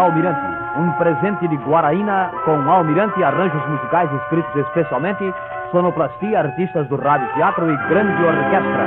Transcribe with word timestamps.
Almirante. 0.00 0.40
Um 0.78 0.92
presente 0.92 1.46
de 1.46 1.56
Guaraína 1.56 2.32
com 2.46 2.52
Almirante 2.70 3.22
arranjos 3.22 3.68
musicais 3.68 4.10
escritos 4.22 4.56
especialmente, 4.56 5.34
sonoplastia, 5.70 6.38
artistas 6.38 6.88
do 6.88 6.96
rádio 6.96 7.30
teatro 7.34 7.70
e 7.70 7.76
grande 7.88 8.24
orquestra. 8.24 8.86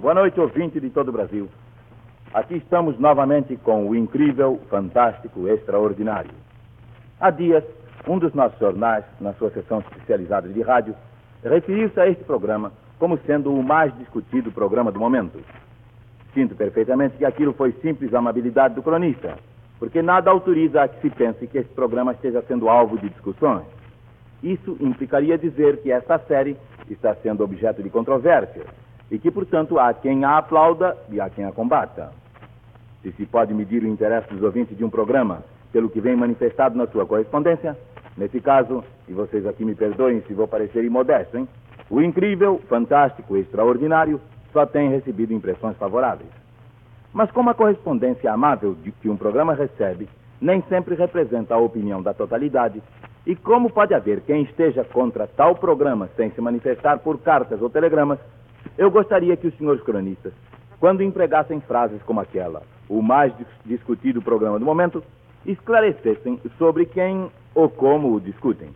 Boa 0.00 0.14
noite, 0.14 0.38
ouvinte 0.38 0.78
de 0.78 0.90
todo 0.90 1.08
o 1.08 1.12
Brasil. 1.12 1.48
Aqui 2.34 2.56
estamos 2.56 2.98
novamente 2.98 3.56
com 3.56 3.88
o 3.88 3.96
incrível, 3.96 4.60
fantástico, 4.68 5.48
extraordinário. 5.48 6.32
Há 7.18 7.30
dias, 7.30 7.64
um 8.06 8.18
dos 8.18 8.34
nossos 8.34 8.58
jornais, 8.58 9.04
na 9.18 9.32
sua 9.34 9.48
seção 9.50 9.78
especializada 9.78 10.46
de 10.46 10.60
rádio, 10.60 10.94
referiu-se 11.42 11.98
a 11.98 12.06
este 12.06 12.22
programa 12.24 12.70
como 12.98 13.18
sendo 13.26 13.52
o 13.52 13.62
mais 13.62 13.96
discutido 13.98 14.52
programa 14.52 14.90
do 14.90 14.98
momento. 14.98 15.38
Sinto 16.34 16.56
perfeitamente 16.56 17.16
que 17.16 17.24
aquilo 17.24 17.52
foi 17.52 17.70
simples 17.80 18.12
amabilidade 18.12 18.74
do 18.74 18.82
cronista, 18.82 19.38
porque 19.78 20.02
nada 20.02 20.30
autoriza 20.30 20.82
a 20.82 20.88
que 20.88 21.00
se 21.00 21.08
pense 21.08 21.46
que 21.46 21.58
este 21.58 21.72
programa 21.72 22.12
esteja 22.12 22.42
sendo 22.42 22.68
alvo 22.68 22.98
de 22.98 23.08
discussões. 23.08 23.64
Isso 24.42 24.76
implicaria 24.80 25.38
dizer 25.38 25.78
que 25.78 25.92
esta 25.92 26.18
série 26.18 26.56
está 26.90 27.14
sendo 27.14 27.44
objeto 27.44 27.82
de 27.82 27.88
controvérsia 27.88 28.64
e 29.10 29.18
que, 29.18 29.30
portanto, 29.30 29.78
há 29.78 29.94
quem 29.94 30.24
a 30.24 30.36
aplauda 30.38 30.96
e 31.08 31.20
há 31.20 31.30
quem 31.30 31.44
a 31.44 31.52
combata. 31.52 32.12
Se 33.00 33.12
se 33.12 33.24
pode 33.26 33.54
medir 33.54 33.84
o 33.84 33.86
interesse 33.86 34.28
dos 34.28 34.42
ouvintes 34.42 34.76
de 34.76 34.84
um 34.84 34.90
programa 34.90 35.44
pelo 35.72 35.88
que 35.88 36.00
vem 36.00 36.16
manifestado 36.16 36.76
na 36.76 36.86
sua 36.88 37.06
correspondência, 37.06 37.78
nesse 38.16 38.40
caso, 38.40 38.82
e 39.08 39.12
vocês 39.12 39.46
aqui 39.46 39.64
me 39.64 39.74
perdoem 39.74 40.20
se 40.22 40.34
vou 40.34 40.48
parecer 40.48 40.84
imodesto, 40.84 41.38
hein? 41.38 41.48
O 41.88 42.00
incrível, 42.00 42.60
fantástico, 42.68 43.36
extraordinário 43.36 44.20
só 44.54 44.64
tem 44.64 44.88
recebido 44.88 45.34
impressões 45.34 45.76
favoráveis. 45.76 46.30
Mas 47.12 47.30
como 47.32 47.50
a 47.50 47.54
correspondência 47.54 48.32
amável 48.32 48.74
de 48.82 48.90
que 48.92 49.10
um 49.10 49.16
programa 49.16 49.52
recebe 49.52 50.08
nem 50.40 50.62
sempre 50.68 50.94
representa 50.94 51.54
a 51.54 51.58
opinião 51.58 52.02
da 52.02 52.14
totalidade, 52.14 52.82
e 53.26 53.34
como 53.34 53.70
pode 53.70 53.94
haver 53.94 54.20
quem 54.20 54.42
esteja 54.42 54.84
contra 54.84 55.26
tal 55.26 55.54
programa 55.54 56.08
sem 56.16 56.30
se 56.30 56.40
manifestar 56.40 56.98
por 56.98 57.18
cartas 57.18 57.60
ou 57.60 57.70
telegramas, 57.70 58.18
eu 58.76 58.90
gostaria 58.90 59.36
que 59.36 59.46
os 59.46 59.56
senhores 59.56 59.82
cronistas, 59.82 60.32
quando 60.78 61.02
empregassem 61.02 61.60
frases 61.60 62.02
como 62.02 62.20
aquela, 62.20 62.62
o 62.88 63.00
mais 63.00 63.34
dis 63.36 63.46
discutido 63.64 64.20
programa 64.20 64.58
do 64.58 64.64
momento, 64.64 65.02
esclarecessem 65.46 66.40
sobre 66.58 66.84
quem 66.86 67.30
ou 67.54 67.68
como 67.68 68.14
o 68.14 68.20
discutem. 68.20 68.68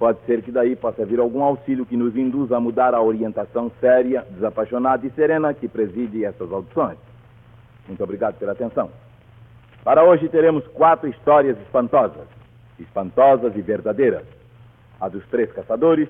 Pode 0.00 0.18
ser 0.24 0.40
que 0.40 0.50
daí 0.50 0.74
possa 0.74 1.04
vir 1.04 1.20
algum 1.20 1.42
auxílio 1.42 1.84
que 1.84 1.94
nos 1.94 2.16
induza 2.16 2.56
a 2.56 2.60
mudar 2.60 2.94
a 2.94 3.02
orientação 3.02 3.70
séria, 3.82 4.24
desapaixonada 4.30 5.06
e 5.06 5.10
serena 5.10 5.52
que 5.52 5.68
preside 5.68 6.24
essas 6.24 6.50
audições. 6.50 6.96
Muito 7.86 8.02
obrigado 8.02 8.38
pela 8.38 8.52
atenção. 8.52 8.88
Para 9.84 10.02
hoje 10.02 10.26
teremos 10.30 10.66
quatro 10.68 11.06
histórias 11.06 11.60
espantosas, 11.60 12.26
espantosas 12.78 13.54
e 13.54 13.60
verdadeiras. 13.60 14.24
A 14.98 15.06
dos 15.06 15.22
três 15.26 15.52
caçadores, 15.52 16.08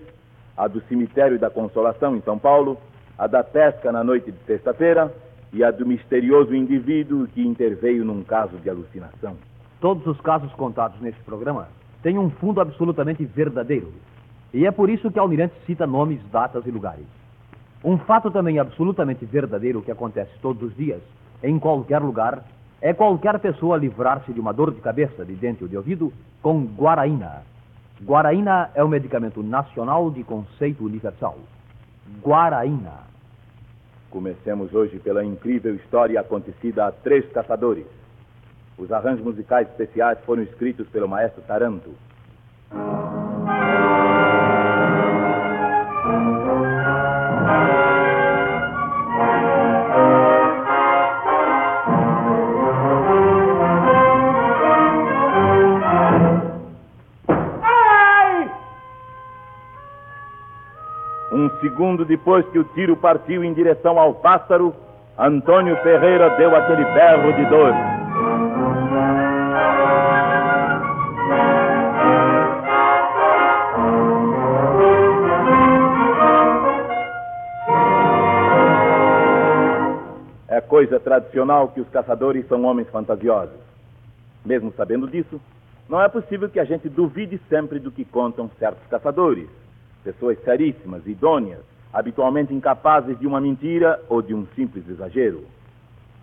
a 0.56 0.68
do 0.68 0.80
cemitério 0.82 1.36
da 1.36 1.50
Consolação 1.50 2.14
em 2.14 2.20
São 2.20 2.38
Paulo, 2.38 2.78
a 3.18 3.26
da 3.26 3.42
pesca 3.42 3.90
na 3.90 4.04
noite 4.04 4.30
de 4.30 4.38
sexta-feira 4.44 5.12
e 5.52 5.64
a 5.64 5.72
do 5.72 5.84
misterioso 5.84 6.54
indivíduo 6.54 7.26
que 7.26 7.44
interveio 7.44 8.04
num 8.04 8.22
caso 8.22 8.56
de 8.58 8.70
alucinação. 8.70 9.36
Todos 9.80 10.06
os 10.06 10.20
casos 10.20 10.52
contados 10.52 11.00
neste 11.00 11.20
programa 11.22 11.66
têm 12.02 12.18
um 12.18 12.30
fundo 12.30 12.60
absolutamente 12.60 13.24
verdadeiro. 13.24 13.92
E 14.52 14.66
é 14.66 14.70
por 14.70 14.90
isso 14.90 15.10
que 15.10 15.18
Almirante 15.18 15.54
cita 15.66 15.86
nomes, 15.86 16.20
datas 16.30 16.66
e 16.66 16.70
lugares. 16.70 17.06
Um 17.84 17.96
fato 17.98 18.30
também 18.30 18.58
absolutamente 18.58 19.24
verdadeiro 19.24 19.80
que 19.80 19.90
acontece 19.90 20.32
todos 20.42 20.70
os 20.70 20.76
dias, 20.76 21.00
em 21.42 21.58
qualquer 21.58 22.00
lugar, 22.00 22.44
é 22.80 22.92
qualquer 22.92 23.38
pessoa 23.38 23.76
livrar-se 23.76 24.32
de 24.32 24.40
uma 24.40 24.52
dor 24.52 24.72
de 24.72 24.80
cabeça, 24.80 25.24
de 25.24 25.34
dente 25.34 25.62
ou 25.62 25.68
de 25.68 25.76
ouvido, 25.76 26.12
com 26.42 26.64
Guaraína. 26.64 27.42
Guaraína 28.02 28.70
é 28.74 28.82
o 28.82 28.88
medicamento 28.88 29.42
nacional 29.42 30.10
de 30.10 30.24
conceito 30.24 30.84
universal. 30.84 31.38
Guaraína. 32.22 33.10
Comecemos 34.10 34.74
hoje 34.74 34.98
pela 34.98 35.24
incrível 35.24 35.74
história 35.76 36.20
acontecida 36.20 36.86
a 36.86 36.92
três 36.92 37.30
caçadores. 37.32 37.86
Os 38.80 38.90
arranjos 38.90 39.22
musicais 39.22 39.68
especiais 39.68 40.18
foram 40.24 40.42
escritos 40.42 40.88
pelo 40.88 41.06
maestro 41.06 41.42
Taranto. 41.42 41.90
Um 61.30 61.50
segundo 61.60 62.06
depois 62.06 62.46
que 62.48 62.58
o 62.58 62.64
tiro 62.64 62.96
partiu 62.96 63.44
em 63.44 63.52
direção 63.52 63.98
ao 63.98 64.14
pássaro, 64.14 64.74
Antônio 65.18 65.76
Ferreira 65.82 66.30
deu 66.38 66.56
aquele 66.56 66.84
berro 66.94 67.32
de 67.34 67.44
dor. 67.44 67.99
Coisa 80.80 80.98
tradicional 80.98 81.68
que 81.68 81.80
os 81.82 81.88
caçadores 81.90 82.48
são 82.48 82.64
homens 82.64 82.88
fantasiosos. 82.88 83.54
Mesmo 84.42 84.72
sabendo 84.74 85.06
disso, 85.06 85.38
não 85.86 86.00
é 86.00 86.08
possível 86.08 86.48
que 86.48 86.58
a 86.58 86.64
gente 86.64 86.88
duvide 86.88 87.38
sempre 87.50 87.78
do 87.78 87.90
que 87.90 88.02
contam 88.02 88.50
certos 88.58 88.86
caçadores. 88.88 89.46
Pessoas 90.02 90.42
seríssimas, 90.42 91.06
idôneas, 91.06 91.60
habitualmente 91.92 92.54
incapazes 92.54 93.18
de 93.18 93.26
uma 93.26 93.42
mentira 93.42 94.00
ou 94.08 94.22
de 94.22 94.32
um 94.32 94.46
simples 94.56 94.88
exagero. 94.88 95.44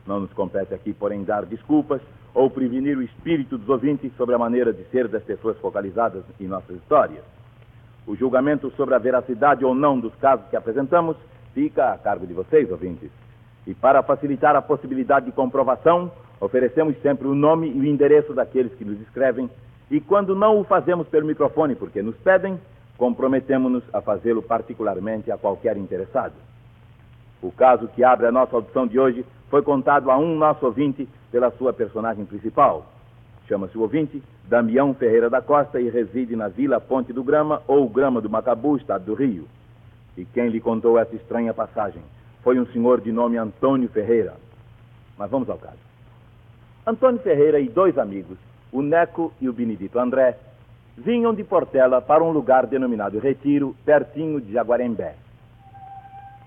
Não 0.08 0.22
nos 0.22 0.34
compete 0.34 0.74
aqui, 0.74 0.92
porém, 0.92 1.24
dar 1.24 1.46
desculpas 1.46 2.02
ou 2.34 2.50
prevenir 2.50 2.98
o 2.98 3.04
espírito 3.04 3.60
dos 3.60 3.70
ouvintes 3.70 4.12
sobre 4.18 4.34
a 4.34 4.40
maneira 4.40 4.74
de 4.74 4.84
ser 4.86 5.08
das 5.08 5.22
pessoas 5.22 5.56
focalizadas 5.60 6.24
em 6.40 6.48
nossas 6.48 6.78
histórias. 6.78 7.24
O 8.08 8.16
julgamento 8.16 8.72
sobre 8.72 8.96
a 8.96 8.98
veracidade 8.98 9.64
ou 9.64 9.76
não 9.76 10.00
dos 10.00 10.16
casos 10.16 10.48
que 10.50 10.56
apresentamos 10.56 11.16
fica 11.54 11.94
a 11.94 11.98
cargo 12.00 12.26
de 12.26 12.34
vocês, 12.34 12.72
ouvintes. 12.72 13.12
E 13.68 13.74
para 13.74 14.02
facilitar 14.02 14.56
a 14.56 14.62
possibilidade 14.62 15.26
de 15.26 15.34
comprovação, 15.34 16.10
oferecemos 16.40 16.96
sempre 17.02 17.28
o 17.28 17.36
nome 17.36 17.70
e 17.70 17.78
o 17.78 17.86
endereço 17.86 18.34
daqueles 18.34 18.74
que 18.74 18.86
nos 18.86 19.00
escrevem, 19.02 19.50
e 19.92 20.00
quando 20.00 20.34
não 20.34 20.58
o 20.58 20.64
fazemos 20.64 21.06
pelo 21.10 21.28
microfone 21.28 21.76
porque 21.76 22.02
nos 22.02 22.16
pedem, 22.16 22.58
comprometemos-nos 22.98 23.84
a 23.94 24.02
fazê-lo 24.02 24.42
particularmente 24.42 25.30
a 25.30 25.38
qualquer 25.38 25.76
interessado. 25.76 26.34
O 27.42 27.52
caso 27.52 27.90
que 27.90 28.06
abre 28.06 28.26
a 28.26 28.32
nossa 28.32 28.56
audição 28.56 28.88
de 28.88 28.98
hoje 28.98 29.26
foi 29.50 29.62
contado 29.62 30.10
a 30.10 30.18
um 30.18 30.36
nosso 30.36 30.66
ouvinte 30.66 31.08
pela 31.30 31.52
sua 31.52 31.74
personagem 31.74 32.26
principal. 32.26 32.86
Chama-se 33.50 33.78
o 33.78 33.82
ouvinte 33.82 34.24
Damião 34.46 34.94
Ferreira 34.94 35.30
da 35.30 35.42
Costa 35.42 35.80
e 35.80 35.90
reside 35.90 36.38
na 36.38 36.48
Vila 36.48 36.80
Ponte 36.80 37.12
do 37.12 37.24
Grama 37.24 37.62
ou 37.68 37.88
Grama 37.90 38.22
do 38.22 38.30
Macabu, 38.30 38.78
estado 38.78 39.06
do 39.06 39.14
Rio. 39.14 39.46
E 40.18 40.26
quem 40.26 40.48
lhe 40.48 40.60
contou 40.60 40.98
essa 40.98 41.16
estranha 41.16 41.54
passagem 41.54 42.02
foi 42.44 42.60
um 42.60 42.66
senhor 42.68 43.02
de 43.02 43.12
nome 43.12 43.38
Antônio 43.38 43.90
Ferreira. 43.90 44.34
Mas 45.18 45.30
vamos 45.30 45.50
ao 45.50 45.58
caso. 45.58 45.78
Antônio 46.86 47.20
Ferreira 47.20 47.60
e 47.60 47.68
dois 47.68 47.98
amigos, 47.98 48.38
o 48.72 48.82
Neco 48.82 49.34
e 49.42 49.50
o 49.50 49.54
Benedito 49.54 50.00
André, 50.00 50.38
vinham 50.98 51.34
de 51.34 51.44
Portela 51.44 52.02
para 52.02 52.24
um 52.24 52.32
lugar 52.32 52.66
denominado 52.66 53.20
Retiro, 53.20 53.76
pertinho 53.86 54.42
de 54.42 54.54
Jaguarembé. 54.54 55.16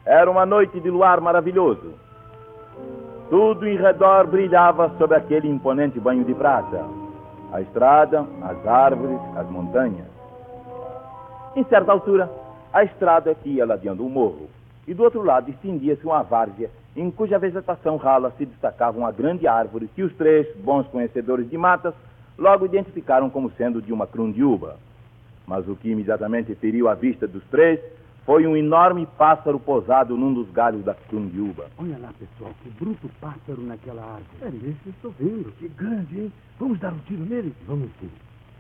Era 0.05 0.31
uma 0.31 0.47
noite 0.47 0.81
de 0.81 0.91
luar 0.91 1.21
maravilhoso. 1.21 1.95
Tudo 3.29 3.69
em 3.69 3.77
redor 3.77 4.27
brilhava 4.27 4.91
sob 4.99 5.15
aquele 5.15 5.49
imponente 5.49 6.01
banho 6.01 6.25
de 6.25 6.35
prata. 6.35 6.85
A 7.53 7.61
estrada, 7.61 8.27
as 8.43 8.67
árvores, 8.67 9.21
as 9.37 9.49
montanhas. 9.49 10.07
Em 11.55 11.65
certa 11.65 11.93
altura, 11.93 12.31
a 12.73 12.83
estrada 12.83 13.35
que 13.35 13.51
ia 13.51 13.67
ladeando 13.67 14.05
o 14.05 14.11
morro, 14.11 14.49
e 14.87 14.95
do 14.95 15.03
outro 15.03 15.23
lado 15.23 15.51
estendia-se 15.51 16.05
uma 16.05 16.23
várzea 16.23 16.71
em 16.97 17.11
cuja 17.11 17.39
vegetação 17.39 17.97
rala 17.97 18.33
se 18.37 18.45
destacava 18.45 18.99
uma 18.99 19.13
grande 19.13 19.47
árvore 19.47 19.89
que 19.95 20.03
os 20.03 20.13
três, 20.15 20.47
bons 20.57 20.87
conhecedores 20.89 21.49
de 21.49 21.57
matas, 21.57 21.95
logo 22.37 22.67
identificaram 22.67 23.31
como 23.31 23.51
sendo 23.53 23.81
de 23.81 23.93
uma 23.93 24.07
crundiúba. 24.07 24.77
Mas 25.47 25.69
o 25.69 25.77
que 25.77 25.91
imediatamente 25.91 26.55
feriu 26.57 26.89
a 26.89 26.95
vista 26.95 27.29
dos 27.29 27.45
três 27.45 27.81
foi 28.27 28.47
um 28.47 28.57
enorme 28.57 29.07
pássaro 29.17 29.59
posado 29.59 30.17
num 30.17 30.35
dos 30.35 30.51
galhos 30.51 30.85
da 30.85 30.95
crundiúba. 30.95 31.67
Olha 31.79 31.99
lá, 31.99 32.13
pessoal, 32.19 32.53
que 32.63 32.71
bruto 32.71 33.09
pássaro 33.21 33.63
naquela 33.63 34.03
árvore. 34.03 34.27
É 34.43 34.71
esse, 34.71 34.89
estou 34.89 35.15
vendo. 35.19 35.53
Que 35.59 35.69
grande, 35.69 36.21
hein? 36.21 36.33
Vamos 36.59 36.79
dar 36.81 36.93
um 36.93 36.99
tiro 37.01 37.25
nele? 37.25 37.55
Vamos 37.67 37.89
sim. 38.01 38.11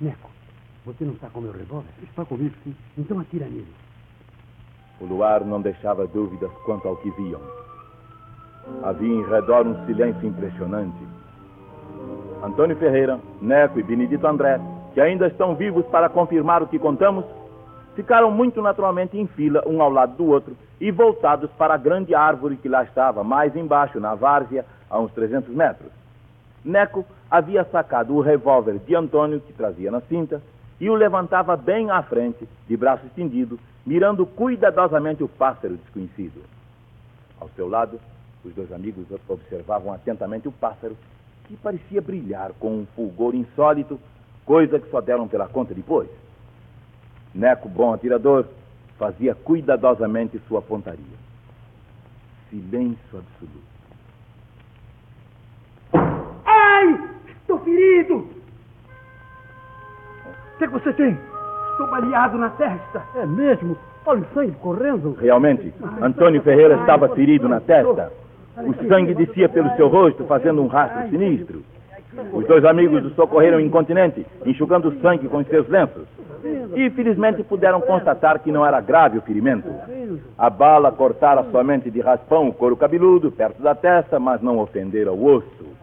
Neco, 0.00 0.30
você 0.86 1.04
não 1.04 1.12
está 1.12 1.28
com 1.30 1.40
meu 1.40 1.52
revólver? 1.52 1.90
Está 2.02 2.24
comigo, 2.24 2.54
sim. 2.64 2.74
Então 2.96 3.18
atira 3.20 3.46
nele. 3.46 3.68
O 5.00 5.06
luar 5.06 5.44
não 5.44 5.60
deixava 5.60 6.06
dúvidas 6.06 6.50
quanto 6.64 6.86
ao 6.86 6.96
que 6.96 7.10
viam. 7.12 7.40
Havia 8.82 9.14
em 9.14 9.24
redor 9.24 9.66
um 9.66 9.86
silêncio 9.86 10.28
impressionante. 10.28 10.98
Antônio 12.42 12.76
Ferreira, 12.76 13.18
Neco 13.40 13.78
e 13.80 13.82
Benedito 13.82 14.26
André, 14.26 14.60
que 14.92 15.00
ainda 15.00 15.26
estão 15.26 15.54
vivos 15.54 15.86
para 15.86 16.08
confirmar 16.08 16.62
o 16.62 16.66
que 16.66 16.78
contamos, 16.78 17.24
ficaram 17.94 18.30
muito 18.30 18.60
naturalmente 18.60 19.18
em 19.18 19.26
fila, 19.26 19.62
um 19.66 19.80
ao 19.82 19.90
lado 19.90 20.16
do 20.16 20.26
outro, 20.26 20.56
e 20.80 20.90
voltados 20.90 21.50
para 21.52 21.74
a 21.74 21.78
grande 21.78 22.14
árvore 22.14 22.56
que 22.56 22.68
lá 22.68 22.82
estava, 22.82 23.24
mais 23.24 23.54
embaixo, 23.56 24.00
na 24.00 24.14
várzea, 24.14 24.64
a 24.88 24.98
uns 24.98 25.12
300 25.12 25.54
metros. 25.54 25.90
Neco 26.64 27.04
havia 27.30 27.64
sacado 27.64 28.14
o 28.14 28.20
revólver 28.20 28.78
de 28.86 28.94
Antônio, 28.94 29.40
que 29.40 29.52
trazia 29.52 29.90
na 29.90 30.00
cinta, 30.02 30.42
e 30.80 30.88
o 30.88 30.94
levantava 30.94 31.56
bem 31.56 31.90
à 31.90 32.02
frente, 32.02 32.48
de 32.66 32.76
braço 32.76 33.04
estendido, 33.06 33.58
mirando 33.84 34.26
cuidadosamente 34.26 35.22
o 35.22 35.28
pássaro 35.28 35.76
desconhecido. 35.76 36.42
Ao 37.40 37.48
seu 37.50 37.68
lado, 37.68 37.98
os 38.44 38.54
dois 38.54 38.72
amigos 38.72 39.06
observavam 39.28 39.92
atentamente 39.92 40.48
o 40.48 40.52
pássaro, 40.52 40.96
que 41.46 41.56
parecia 41.56 42.00
brilhar 42.00 42.52
com 42.58 42.70
um 42.78 42.86
fulgor 42.94 43.34
insólito, 43.34 43.98
coisa 44.44 44.78
que 44.78 44.90
só 44.90 45.00
deram 45.00 45.26
pela 45.28 45.48
conta 45.48 45.74
depois. 45.74 46.08
Neco, 47.34 47.68
bom 47.68 47.92
atirador, 47.92 48.46
fazia 48.98 49.34
cuidadosamente 49.34 50.40
sua 50.48 50.60
pontaria. 50.60 51.18
Silêncio 52.50 52.98
absoluto. 53.18 53.70
Ai! 56.44 57.10
Estou 57.40 57.58
ferido! 57.60 58.28
O 60.54 60.58
que, 60.58 60.64
é 60.64 60.66
que 60.66 60.72
você 60.72 60.92
tem? 60.92 61.18
Estou 61.80 61.98
baleado 61.98 62.36
na 62.36 62.50
testa. 62.50 63.02
É 63.14 63.24
mesmo? 63.24 63.74
Olha 64.04 64.20
o 64.20 64.34
sangue 64.34 64.52
correndo. 64.60 65.16
Realmente, 65.18 65.72
Antônio 66.02 66.42
Ferreira 66.42 66.74
estava 66.74 67.08
ferido 67.08 67.48
na 67.48 67.58
testa. 67.58 68.12
O 68.58 68.86
sangue 68.86 69.14
descia 69.14 69.48
pelo 69.48 69.74
seu 69.76 69.88
rosto, 69.88 70.24
fazendo 70.24 70.62
um 70.62 70.66
rastro 70.66 71.08
sinistro. 71.08 71.62
Os 72.34 72.46
dois 72.46 72.66
amigos 72.66 73.02
o 73.06 73.10
socorreram 73.14 73.58
incontinente, 73.58 74.26
enxugando 74.44 74.88
o 74.88 75.00
sangue 75.00 75.26
com 75.26 75.42
seus 75.44 75.66
lenços. 75.70 76.06
E 76.74 76.90
felizmente 76.90 77.42
puderam 77.42 77.80
constatar 77.80 78.40
que 78.40 78.52
não 78.52 78.66
era 78.66 78.78
grave 78.82 79.16
o 79.16 79.22
ferimento. 79.22 79.72
A 80.36 80.50
bala 80.50 80.92
cortara 80.92 81.46
somente 81.50 81.90
de 81.90 82.00
raspão 82.02 82.48
o 82.48 82.52
couro 82.52 82.76
cabeludo, 82.76 83.32
perto 83.32 83.62
da 83.62 83.74
testa, 83.74 84.18
mas 84.18 84.42
não 84.42 84.58
ofendera 84.58 85.12
o 85.12 85.24
osso. 85.24 85.79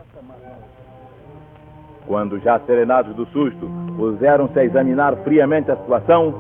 Quando, 2.08 2.40
já 2.40 2.58
serenados 2.60 3.14
do 3.16 3.26
susto, 3.28 3.70
puseram-se 3.98 4.58
a 4.58 4.64
examinar 4.64 5.16
friamente 5.18 5.70
a 5.70 5.76
situação, 5.76 6.34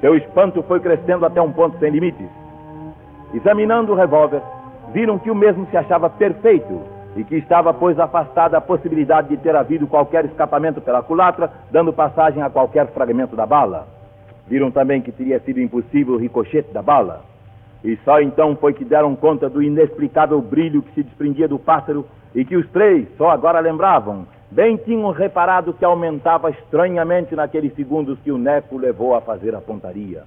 seu 0.00 0.16
espanto 0.16 0.62
foi 0.62 0.78
crescendo 0.78 1.26
até 1.26 1.42
um 1.42 1.52
ponto 1.52 1.76
sem 1.78 1.90
limites. 1.90 2.28
Examinando 3.34 3.92
o 3.92 3.96
revólver, 3.96 4.40
viram 4.92 5.18
que 5.18 5.30
o 5.30 5.34
mesmo 5.34 5.66
se 5.66 5.76
achava 5.76 6.08
perfeito 6.08 6.80
e 7.16 7.24
que 7.24 7.36
estava, 7.36 7.74
pois, 7.74 7.98
afastada 7.98 8.56
a 8.56 8.60
possibilidade 8.60 9.28
de 9.28 9.36
ter 9.36 9.54
havido 9.56 9.86
qualquer 9.88 10.24
escapamento 10.24 10.80
pela 10.80 11.02
culatra, 11.02 11.50
dando 11.72 11.92
passagem 11.92 12.40
a 12.40 12.48
qualquer 12.48 12.86
fragmento 12.92 13.34
da 13.34 13.44
bala. 13.44 13.88
Viram 14.46 14.70
também 14.70 15.02
que 15.02 15.10
teria 15.10 15.40
sido 15.40 15.60
impossível 15.60 16.14
o 16.14 16.18
ricochete 16.18 16.72
da 16.72 16.82
bala. 16.82 17.22
E 17.82 17.96
só 18.04 18.20
então 18.20 18.54
foi 18.56 18.74
que 18.74 18.84
deram 18.84 19.16
conta 19.16 19.48
do 19.48 19.62
inexplicável 19.62 20.40
brilho 20.40 20.82
que 20.82 20.94
se 20.94 21.02
desprendia 21.02 21.48
do 21.48 21.58
pássaro 21.58 22.06
e 22.34 22.44
que 22.44 22.56
os 22.56 22.68
três 22.70 23.08
só 23.16 23.30
agora 23.30 23.58
lembravam. 23.58 24.26
Bem 24.50 24.76
tinham 24.76 25.08
reparado 25.12 25.72
que 25.72 25.84
aumentava 25.84 26.50
estranhamente 26.50 27.36
naqueles 27.36 27.72
segundos 27.76 28.18
que 28.18 28.32
o 28.32 28.38
Neco 28.38 28.76
levou 28.76 29.14
a 29.14 29.20
fazer 29.20 29.54
a 29.54 29.60
pontaria. 29.60 30.24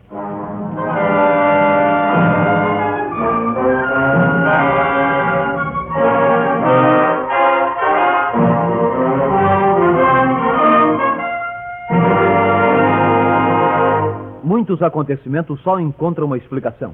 Muitos 14.42 14.82
acontecimentos 14.82 15.60
só 15.64 15.78
encontram 15.82 16.28
uma 16.28 16.38
explicação: 16.38 16.94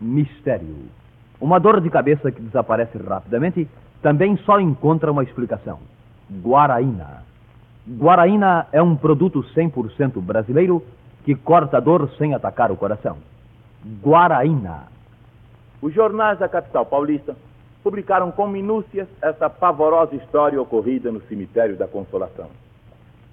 mistério. 0.00 0.76
Uma 1.40 1.58
dor 1.58 1.80
de 1.80 1.90
cabeça 1.90 2.30
que 2.30 2.40
desaparece 2.40 2.96
rapidamente 2.98 3.66
também 4.00 4.36
só 4.44 4.60
encontra 4.60 5.10
uma 5.10 5.24
explicação: 5.24 5.80
Guaraína. 6.30 7.22
Guaraína 7.88 8.66
é 8.72 8.82
um 8.82 8.94
produto 8.94 9.42
100% 9.54 10.20
brasileiro 10.20 10.82
que 11.24 11.34
corta 11.34 11.78
a 11.78 11.80
dor 11.80 12.10
sem 12.18 12.34
atacar 12.34 12.70
o 12.70 12.76
coração. 12.76 13.16
Guaraína. 14.02 14.88
Os 15.80 15.94
jornais 15.94 16.38
da 16.38 16.48
capital 16.48 16.84
paulista 16.84 17.36
publicaram 17.82 18.30
com 18.30 18.46
minúcias 18.46 19.08
essa 19.22 19.48
pavorosa 19.48 20.14
história 20.16 20.60
ocorrida 20.60 21.10
no 21.10 21.20
cemitério 21.22 21.76
da 21.76 21.86
Consolação. 21.86 22.48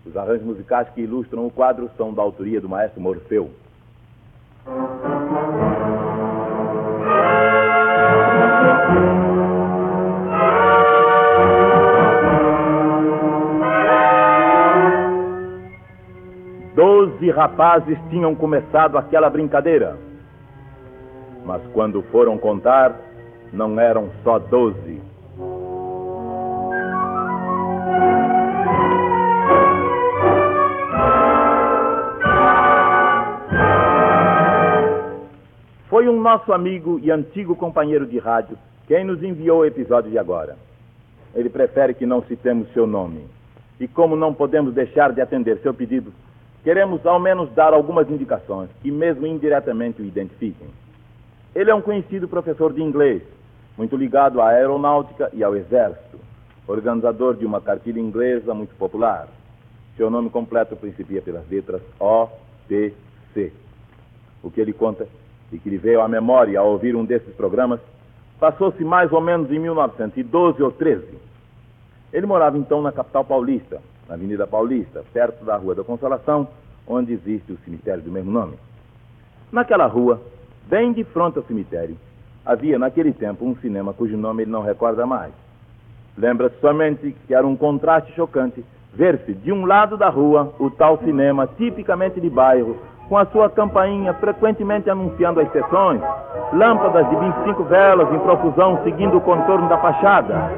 Os 0.06 0.16
arranjos 0.16 0.46
musicais 0.46 0.88
que 0.90 1.02
ilustram 1.02 1.46
o 1.46 1.52
quadro 1.52 1.90
são 1.98 2.14
da 2.14 2.22
autoria 2.22 2.62
do 2.62 2.70
maestro 2.70 3.02
Morfeu. 3.02 3.50
Doze 17.26 17.32
rapazes 17.32 17.98
tinham 18.10 18.36
começado 18.36 18.98
aquela 18.98 19.30
brincadeira. 19.30 19.98
Mas 21.44 21.62
quando 21.74 22.04
foram 22.04 22.38
contar, 22.38 22.96
não 23.52 23.80
eram 23.80 24.12
só 24.24 24.38
doze. 24.38 25.02
Foi 35.90 36.08
um 36.08 36.22
nosso 36.22 36.54
amigo 36.54 37.00
e 37.02 37.10
antigo 37.10 37.56
companheiro 37.56 38.06
de 38.06 38.20
rádio 38.20 38.58
quem 38.88 39.04
nos 39.04 39.24
enviou 39.24 39.62
o 39.62 39.66
episódio 39.66 40.12
de 40.12 40.20
agora. 40.20 40.56
Ele 41.34 41.50
prefere 41.50 41.96
que 41.96 42.06
não 42.06 42.22
citemos 42.24 42.72
seu 42.72 42.86
nome. 42.86 43.26
E 43.80 43.88
como 43.88 44.16
não 44.16 44.34
podemos 44.34 44.76
deixar 44.76 45.12
de 45.12 45.22
atender 45.22 45.58
seu 45.58 45.74
pedido, 45.74 46.14
queremos 46.66 47.06
ao 47.06 47.20
menos 47.20 47.52
dar 47.52 47.76
algumas 47.76 48.10
indicações 48.10 48.72
que, 48.82 48.90
mesmo 48.90 49.28
indiretamente, 49.28 50.02
o 50.02 50.06
identifiquem. 50.06 50.68
Ele 51.54 51.70
é 51.70 51.76
um 51.76 51.82
conhecido 51.82 52.28
professor 52.28 52.74
de 52.74 52.82
inglês, 52.82 53.22
muito 53.78 53.96
ligado 53.96 54.42
à 54.42 54.50
aeronáutica 54.50 55.30
e 55.32 55.44
ao 55.44 55.56
exército, 55.56 56.20
organizador 56.68 57.36
de 57.36 57.46
uma 57.46 57.62
cartilha 57.62 58.00
inglesa 58.00 58.52
muito 58.56 58.74
popular. 58.78 59.28
Seu 59.96 60.10
nome 60.10 60.32
completo 60.32 60.76
principia 60.76 61.22
pelas 61.22 61.48
letras 61.48 61.84
O, 62.00 62.28
P, 62.68 62.92
C. 63.36 63.54
O 64.42 64.50
que 64.50 64.60
ele 64.60 64.74
conta 64.74 65.08
e 65.52 65.60
que 65.60 65.70
lhe 65.70 65.78
veio 65.78 66.02
à 66.02 66.08
memória 66.08 66.60
ao 66.60 66.72
ouvir 66.72 66.96
um 66.96 67.06
desses 67.06 67.34
programas, 67.36 67.80
passou-se 68.40 68.84
mais 68.84 69.14
ou 69.14 69.22
menos 69.22 69.52
em 69.52 69.60
1912 69.60 70.64
ou 70.64 70.72
13. 70.72 71.06
Ele 72.12 72.26
morava 72.26 72.58
então 72.58 72.82
na 72.82 72.92
capital 72.92 73.24
paulista, 73.24 73.80
na 74.08 74.16
Avenida 74.16 74.46
Paulista, 74.46 75.04
perto 75.14 75.44
da 75.44 75.56
Rua 75.56 75.76
da 75.76 75.84
Consolação, 75.84 76.48
onde 76.88 77.14
existe 77.14 77.52
o 77.52 77.58
cemitério 77.66 78.04
do 78.04 78.12
mesmo 78.12 78.32
nome. 78.32 78.54
Naquela 79.52 79.88
rua, 79.88 80.22
bem 80.68 80.94
de 80.94 81.04
frente 81.04 81.38
ao 81.38 81.44
cemitério, 81.44 81.98
havia 82.46 82.78
naquele 82.78 83.12
tempo 83.12 83.46
um 83.46 83.56
cinema 83.58 83.94
cujo 83.94 84.18
nome 84.18 84.44
ele 84.44 84.52
não 84.52 84.62
recorda 84.62 85.06
mais. 85.06 85.34
Lembra-se 86.18 86.60
somente 86.60 87.16
que 87.26 87.34
era 87.34 87.46
um 87.46 87.56
contraste 87.56 88.14
chocante 88.14 88.64
ver-se 88.94 89.34
de 89.34 89.52
um 89.52 89.66
lado 89.66 89.98
da 89.98 90.10
rua 90.10 90.54
o 90.58 90.70
tal 90.70 90.98
cinema 91.00 91.48
tipicamente 91.48 92.22
de 92.22 92.30
bairro, 92.30 92.78
com 93.10 93.18
a 93.18 93.26
sua 93.26 93.50
campainha 93.50 94.14
frequentemente 94.16 94.90
anunciando 94.90 95.40
as 95.40 95.52
sessões, 95.52 96.02
lâmpadas 96.54 97.08
de 97.10 97.16
25 97.16 97.64
velas 97.64 98.12
em 98.12 98.20
profusão 98.20 98.80
seguindo 98.84 99.18
o 99.18 99.22
contorno 99.22 99.68
da 99.70 99.78
fachada. 99.78 100.52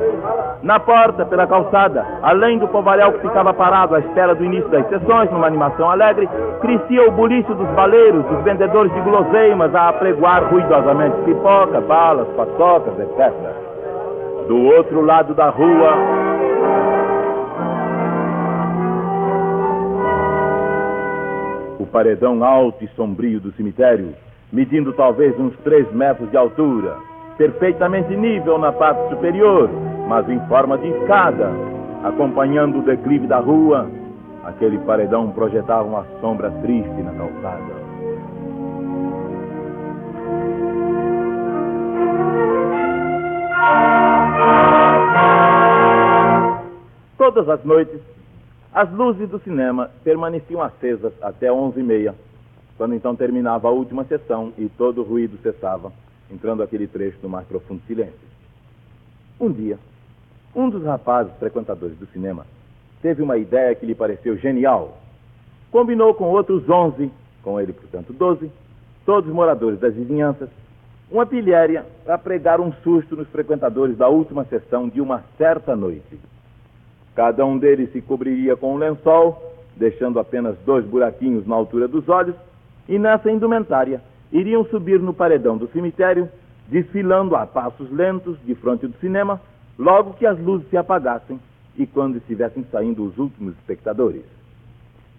Na 0.64 0.80
porta, 0.80 1.26
pela 1.26 1.46
calçada, 1.46 2.06
além 2.22 2.58
do 2.58 2.68
povaréu 2.68 3.14
que 3.14 3.22
ficava 3.22 3.54
parado 3.54 3.96
à 3.96 4.00
espera 4.00 4.34
do 4.34 4.44
início 4.44 4.70
das 4.70 4.88
sessões, 4.90 5.30
numa 5.32 5.48
animação 5.48 5.90
alegre, 5.90 6.28
crescia 6.62 7.08
o 7.08 7.12
bulício 7.12 7.54
dos 7.54 7.68
baleiros, 7.70 8.26
dos 8.26 8.44
vendedores 8.44 8.94
de 8.94 9.02
guloseimas 9.02 9.74
a 9.76 9.90
apregoar 9.90 10.50
ruidosamente 10.50 11.16
pipoca, 11.26 11.80
balas, 11.82 12.28
paçocas, 12.30 13.00
etc. 13.00 13.34
Do 14.48 14.64
outro 14.64 15.02
lado 15.02 15.34
da 15.34 15.50
rua, 15.50 15.94
paredão 21.98 22.44
alto 22.44 22.84
e 22.84 22.88
sombrio 22.90 23.40
do 23.40 23.52
cemitério, 23.54 24.14
medindo 24.54 24.94
talvez 24.94 25.36
uns 25.40 25.58
três 25.64 25.92
metros 25.92 26.30
de 26.30 26.38
altura, 26.38 26.96
perfeitamente 27.40 28.16
nível 28.16 28.60
na 28.60 28.72
parte 28.72 29.10
superior, 29.10 29.68
mas 30.08 30.30
em 30.30 30.40
forma 30.42 30.78
de 30.78 30.90
escada, 30.90 31.50
acompanhando 32.04 32.78
o 32.78 32.82
declive 32.84 33.26
da 33.26 33.40
rua, 33.40 33.90
aquele 34.44 34.78
paredão 34.78 35.32
projetava 35.32 35.86
uma 35.86 36.06
sombra 36.22 36.52
triste 36.62 37.02
na 37.02 37.14
calçada. 37.14 37.88
Todas 47.18 47.50
as 47.50 47.64
noites, 47.66 48.00
as 48.78 48.92
luzes 48.92 49.28
do 49.28 49.40
cinema 49.40 49.90
permaneciam 50.04 50.62
acesas 50.62 51.12
até 51.20 51.52
onze 51.52 51.80
e 51.80 51.84
meia, 51.84 52.14
quando 52.78 52.94
então 52.94 53.16
terminava 53.16 53.68
a 53.68 53.72
última 53.72 54.04
sessão 54.04 54.54
e 54.56 54.70
todo 54.70 55.02
o 55.02 55.04
ruído 55.04 55.36
cessava, 55.42 55.92
entrando 56.30 56.62
aquele 56.62 56.86
trecho 56.86 57.18
do 57.18 57.28
mais 57.28 57.48
profundo 57.48 57.82
silêncio. 57.88 58.14
Um 59.40 59.52
dia, 59.52 59.80
um 60.56 60.70
dos 60.70 60.84
rapazes 60.84 61.34
frequentadores 61.40 61.98
do 61.98 62.06
cinema 62.06 62.46
teve 63.02 63.24
uma 63.24 63.36
ideia 63.36 63.74
que 63.74 63.84
lhe 63.84 63.96
pareceu 63.96 64.38
genial. 64.38 65.00
Combinou 65.72 66.14
com 66.14 66.26
outros 66.26 66.70
onze, 66.70 67.12
com 67.42 67.60
ele, 67.60 67.74
portanto, 67.74 68.14
doze, 68.14 68.52
todos 69.08 69.34
moradores 69.34 69.80
das 69.80 69.96
vizinhanças, 69.96 70.50
uma 71.10 71.26
pilhéria 71.26 71.84
para 72.06 72.20
pregar 72.20 72.62
um 72.62 72.72
susto 72.84 73.16
nos 73.16 73.28
frequentadores 73.30 73.98
da 73.98 74.08
última 74.08 74.46
sessão 74.46 74.88
de 74.88 75.02
uma 75.02 75.24
certa 75.36 75.76
noite. 75.76 76.20
Cada 77.18 77.44
um 77.44 77.58
deles 77.58 77.92
se 77.92 78.00
cobriria 78.00 78.56
com 78.56 78.76
um 78.76 78.78
lençol, 78.78 79.42
deixando 79.76 80.20
apenas 80.20 80.56
dois 80.64 80.86
buraquinhos 80.86 81.48
na 81.48 81.56
altura 81.56 81.88
dos 81.88 82.08
olhos, 82.08 82.36
e 82.88 83.00
nessa 83.00 83.32
indumentária 83.32 84.04
iriam 84.32 84.64
subir 84.66 85.00
no 85.00 85.16
paredão 85.16 85.58
do 85.58 85.68
cemitério, 85.70 86.30
desfilando 86.68 87.36
a 87.36 87.48
passos 87.48 87.92
lentos 87.92 88.38
de 88.46 88.54
frente 88.54 88.86
do 88.86 88.96
cinema, 89.00 89.42
logo 89.80 90.14
que 90.14 90.28
as 90.28 90.40
luzes 90.40 90.70
se 90.70 90.78
apagassem 90.78 91.40
e 91.76 91.88
quando 91.88 92.18
estivessem 92.18 92.64
saindo 92.72 93.04
os 93.04 93.18
últimos 93.18 93.56
espectadores. 93.56 94.22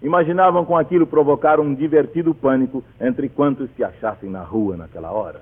Imaginavam 0.01 0.65
com 0.65 0.77
aquilo 0.77 1.05
provocar 1.05 1.59
um 1.59 1.75
divertido 1.75 2.33
pânico 2.33 2.85
entre 3.01 3.29
quantos 3.29 3.69
se 3.75 3.83
achassem 3.83 4.31
na 4.31 4.43
rua 4.43 4.77
naquela 4.77 5.11
hora. 5.11 5.41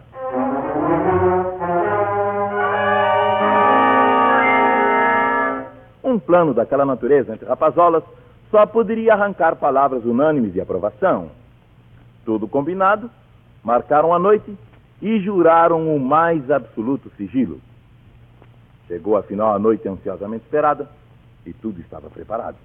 Um 6.16 6.18
plano 6.18 6.54
daquela 6.54 6.86
natureza 6.86 7.34
entre 7.34 7.44
rapazolas 7.44 8.02
só 8.50 8.64
poderia 8.64 9.12
arrancar 9.12 9.54
palavras 9.56 10.02
unânimes 10.02 10.50
de 10.50 10.58
aprovação. 10.62 11.28
Tudo 12.24 12.48
combinado, 12.48 13.10
marcaram 13.62 14.14
a 14.14 14.18
noite 14.18 14.56
e 15.02 15.20
juraram 15.20 15.94
o 15.94 16.00
mais 16.00 16.50
absoluto 16.50 17.12
sigilo. 17.18 17.60
Chegou 18.88 19.14
afinal 19.14 19.54
a 19.54 19.58
noite 19.58 19.86
ansiosamente 19.86 20.44
esperada 20.44 20.88
e 21.44 21.52
tudo 21.52 21.82
estava 21.82 22.08
preparado. 22.08 22.56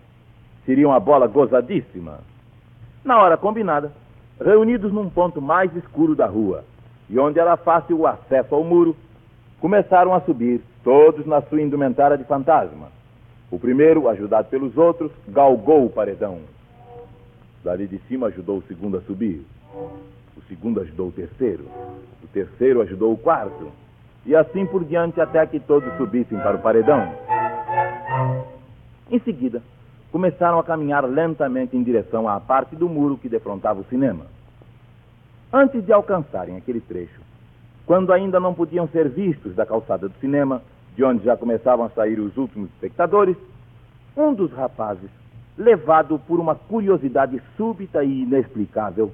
Seria 0.66 0.88
uma 0.88 1.00
bola 1.02 1.28
gozadíssima. 1.28 2.20
Na 3.04 3.22
hora 3.22 3.36
combinada, 3.36 3.92
reunidos 4.40 4.94
num 4.94 5.10
ponto 5.10 5.42
mais 5.42 5.76
escuro 5.76 6.16
da 6.16 6.26
rua 6.26 6.64
e 7.10 7.20
onde 7.20 7.38
era 7.38 7.58
fácil 7.58 8.00
o 8.00 8.08
acesso 8.08 8.56
ao 8.56 8.64
muro, 8.64 8.96
começaram 9.60 10.14
a 10.14 10.22
subir, 10.22 10.62
todos 10.86 11.26
na 11.26 11.42
sua 11.42 11.62
indumentária 11.62 12.18
de 12.18 12.24
fantasma. 12.24 13.01
O 13.52 13.60
primeiro, 13.60 14.08
ajudado 14.08 14.48
pelos 14.48 14.78
outros, 14.78 15.12
galgou 15.28 15.86
o 15.86 15.90
paredão. 15.90 16.40
Dali 17.62 17.86
de 17.86 18.00
cima 18.08 18.28
ajudou 18.28 18.60
o 18.60 18.64
segundo 18.64 18.98
a 18.98 19.02
subir. 19.02 19.46
O 20.38 20.42
segundo 20.48 20.80
ajudou 20.80 21.10
o 21.10 21.12
terceiro. 21.12 21.66
O 22.24 22.28
terceiro 22.28 22.82
ajudou 22.82 23.12
o 23.12 23.18
quarto. 23.18 23.68
E 24.26 24.34
assim 24.34 24.66
por 24.66 24.86
diante 24.86 25.20
até 25.20 25.46
que 25.46 25.60
todos 25.60 25.94
subissem 25.98 26.40
para 26.40 26.56
o 26.56 26.62
paredão. 26.62 27.14
Em 29.12 29.20
seguida, 29.20 29.62
começaram 30.12 30.58
a 30.58 30.64
caminhar 30.64 31.04
lentamente 31.04 31.76
em 31.76 31.84
direção 31.84 32.30
à 32.30 32.40
parte 32.40 32.74
do 32.76 32.88
muro 32.88 33.18
que 33.18 33.28
defrontava 33.28 33.82
o 33.82 33.86
cinema. 33.86 34.28
Antes 35.52 35.86
de 35.86 35.92
alcançarem 35.92 36.56
aquele 36.56 36.80
trecho, 36.80 37.20
quando 37.86 38.14
ainda 38.14 38.40
não 38.40 38.54
podiam 38.54 38.88
ser 38.88 39.10
vistos 39.10 39.54
da 39.54 39.66
calçada 39.66 40.08
do 40.08 40.18
cinema, 40.20 40.62
de 40.96 41.04
onde 41.04 41.24
já 41.24 41.38
começavam 41.38 41.86
a 41.86 41.90
sair 41.90 42.20
os 42.20 42.36
últimos 42.38 42.70
espectadores, 42.72 43.38
um 44.16 44.34
dos 44.34 44.52
rapazes, 44.52 45.10
levado 45.58 46.20
por 46.20 46.40
uma 46.40 46.56
curiosidade 46.56 47.42
súbita 47.56 48.04
e 48.04 48.24
inexplicável, 48.24 49.12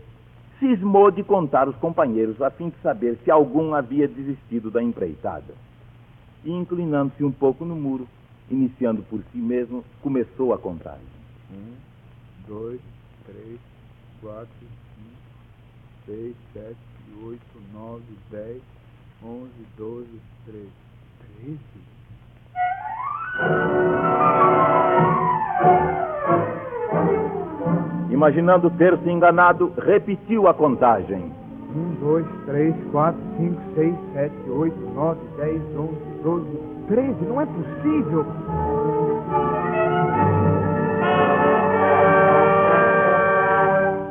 cismou 0.59 1.11
de 1.11 1.23
contar 1.23 1.67
os 1.67 1.75
companheiros 1.75 2.41
a 2.41 2.49
fim 2.49 2.69
de 2.69 2.77
saber 2.81 3.17
se 3.23 3.29
algum 3.29 3.73
havia 3.73 4.07
desistido 4.07 4.71
da 4.71 4.81
empreitada. 4.81 5.53
E, 6.43 6.51
inclinando-se 6.51 7.23
um 7.23 7.31
pouco 7.31 7.65
no 7.65 7.75
muro, 7.75 8.07
iniciando 8.49 9.03
por 9.03 9.21
si 9.31 9.37
mesmo, 9.37 9.83
começou 10.01 10.53
a 10.53 10.57
contagem. 10.57 11.05
Um, 11.51 11.73
dois, 12.47 12.79
três, 13.25 13.59
quatro, 14.21 14.47
cinco, 14.95 16.05
seis, 16.05 16.35
sete, 16.53 16.77
oito, 17.23 17.41
nove, 17.73 18.03
dez, 18.31 18.61
onze, 19.23 19.65
doze, 19.77 20.19
treze. 20.45 20.86
Imaginando 28.09 28.71
ter 28.71 28.97
se 28.97 29.09
enganado, 29.09 29.71
repetiu 29.77 30.47
a 30.47 30.53
contagem. 30.53 31.31
Um, 31.75 31.93
dois, 31.99 32.25
três, 32.47 32.75
quatro, 32.91 33.21
cinco, 33.37 33.61
seis, 33.75 33.95
sete, 34.13 34.49
oito, 34.49 34.79
nove, 34.95 35.19
dez, 35.37 35.61
onze, 35.77 36.23
doze, 36.23 36.59
treze. 36.87 37.25
Não 37.25 37.39
é 37.39 37.45
possível. 37.45 38.25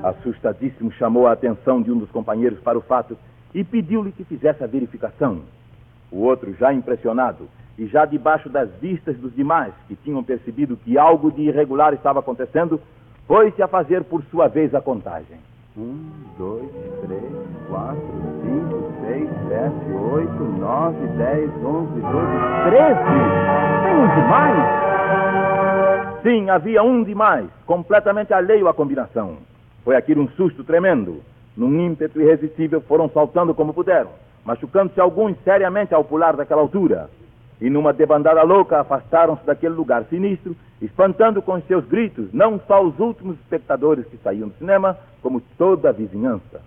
Assustadíssimo, 0.05 0.93
chamou 0.93 1.27
a 1.27 1.33
atenção 1.33 1.83
de 1.83 1.91
um 1.91 1.99
dos 1.99 2.11
companheiros 2.11 2.61
para 2.61 2.79
o 2.79 2.83
fato 2.83 3.19
e 3.53 3.65
pediu-lhe 3.65 4.13
que 4.13 4.23
fizesse 4.23 4.63
a 4.63 4.69
verificação. 4.69 5.41
O 6.11 6.23
outro, 6.23 6.55
já 6.55 6.73
impressionado 6.73 7.49
e 7.79 7.87
já 7.87 8.05
debaixo 8.05 8.49
das 8.49 8.71
vistas 8.81 9.17
dos 9.19 9.35
demais, 9.35 9.73
que 9.87 9.97
tinham 9.97 10.23
percebido 10.25 10.77
que 10.77 10.97
algo 10.97 11.31
de 11.31 11.43
irregular 11.43 11.93
estava 11.93 12.21
acontecendo, 12.21 12.81
foi-se 13.27 13.63
a 13.63 13.69
fazer 13.69 14.05
por 14.05 14.23
sua 14.25 14.49
vez 14.49 14.75
a 14.75 14.81
contagem. 14.81 15.37
Um, 15.77 16.09
dois, 16.39 16.71
três, 17.07 17.23
quatro, 17.69 18.01
cinco, 18.43 18.91
seis, 19.03 19.29
sete, 19.49 19.93
oito, 19.93 20.43
nove, 20.59 21.07
dez, 21.19 21.51
onze, 21.63 22.01
doze, 22.01 22.39
treze! 22.65 23.01
Tem 23.85 23.95
um 23.95 24.09
demais? 24.15 24.87
Sim, 26.23 26.49
havia 26.49 26.83
um 26.83 27.03
demais, 27.03 27.47
completamente 27.67 28.33
alheio 28.33 28.69
à 28.69 28.75
combinação. 28.75 29.37
Foi 29.85 29.97
aquilo 29.97 30.23
um 30.23 30.29
susto 30.29 30.65
tremendo. 30.65 31.21
Num 31.55 31.79
ímpeto 31.79 32.21
irresistível, 32.21 32.81
foram 32.81 33.11
saltando 33.11 33.55
como 33.55 33.75
puderam, 33.75 34.11
machucando-se 34.47 34.99
alguns 34.99 35.37
seriamente 35.45 35.93
ao 35.93 36.03
pular 36.03 36.35
daquela 36.35 36.63
altura. 36.63 37.11
E 37.61 37.69
numa 37.69 37.93
debandada 37.93 38.43
louca, 38.43 38.81
afastaram-se 38.81 39.45
daquele 39.45 39.75
lugar 39.75 40.05
sinistro, 40.05 40.57
espantando 40.81 41.43
com 41.43 41.61
seus 41.63 41.85
gritos 41.85 42.33
não 42.33 42.59
só 42.67 42.83
os 42.83 42.99
últimos 42.99 43.37
espectadores 43.41 44.07
que 44.07 44.17
saíam 44.19 44.49
do 44.49 44.55
cinema, 44.55 44.97
como 45.21 45.43
toda 45.59 45.91
a 45.91 45.93
vizinhança. 45.93 46.63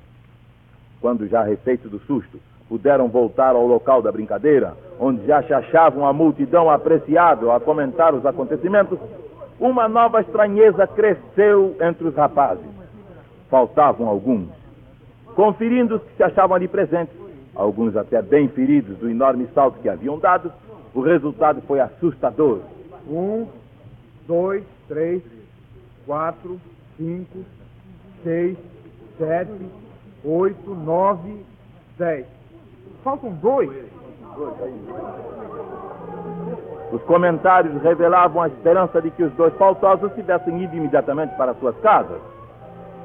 Quando 1.01 1.27
já 1.27 1.41
refeitos 1.41 1.89
do 1.89 1.99
susto, 1.99 2.39
puderam 2.67 3.07
voltar 3.07 3.55
ao 3.55 3.65
local 3.65 4.01
da 4.01 4.11
brincadeira, 4.11 4.75
onde 4.99 5.25
já 5.25 5.41
se 5.41 5.53
achavam 5.53 6.05
a 6.05 6.13
multidão 6.13 6.69
apreciável 6.69 7.51
a 7.51 7.59
comentar 7.59 8.13
os 8.13 8.25
acontecimentos, 8.25 8.99
uma 9.59 9.87
nova 9.87 10.21
estranheza 10.21 10.85
cresceu 10.85 11.75
entre 11.79 12.07
os 12.07 12.15
rapazes 12.15 12.79
faltavam 13.49 14.07
alguns. 14.07 14.47
Conferindo 15.35 15.95
os 15.95 16.03
que 16.03 16.15
se 16.15 16.23
achavam 16.23 16.55
ali 16.55 16.67
presentes, 16.67 17.15
alguns 17.55 17.95
até 17.95 18.21
bem 18.21 18.47
feridos 18.47 18.97
do 18.97 19.09
enorme 19.09 19.47
salto 19.53 19.79
que 19.79 19.89
haviam 19.89 20.17
dado, 20.19 20.51
o 20.93 21.01
resultado 21.01 21.61
foi 21.61 21.79
assustador. 21.79 22.59
Um, 23.07 23.47
dois, 24.27 24.63
três, 24.87 25.21
quatro, 26.05 26.59
cinco, 26.97 27.39
seis, 28.23 28.57
sete, 29.17 29.51
oito, 30.23 30.75
nove, 30.75 31.45
dez. 31.97 32.25
Faltam 33.03 33.31
dois. 33.41 33.69
Os 36.91 37.01
comentários 37.03 37.81
revelavam 37.81 38.41
a 38.41 38.47
esperança 38.47 39.01
de 39.01 39.11
que 39.11 39.23
os 39.23 39.31
dois 39.33 39.53
faltosos 39.55 40.11
tivessem 40.13 40.63
ido 40.63 40.75
imediatamente 40.75 41.35
para 41.35 41.53
suas 41.55 41.77
casas. 41.79 42.19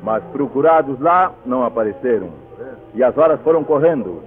Mas 0.02 0.22
procurados 0.24 0.98
lá, 1.00 1.32
não 1.44 1.64
apareceram. 1.64 2.30
E 2.94 3.02
as 3.02 3.16
horas 3.16 3.40
foram 3.42 3.64
correndo. 3.64 4.22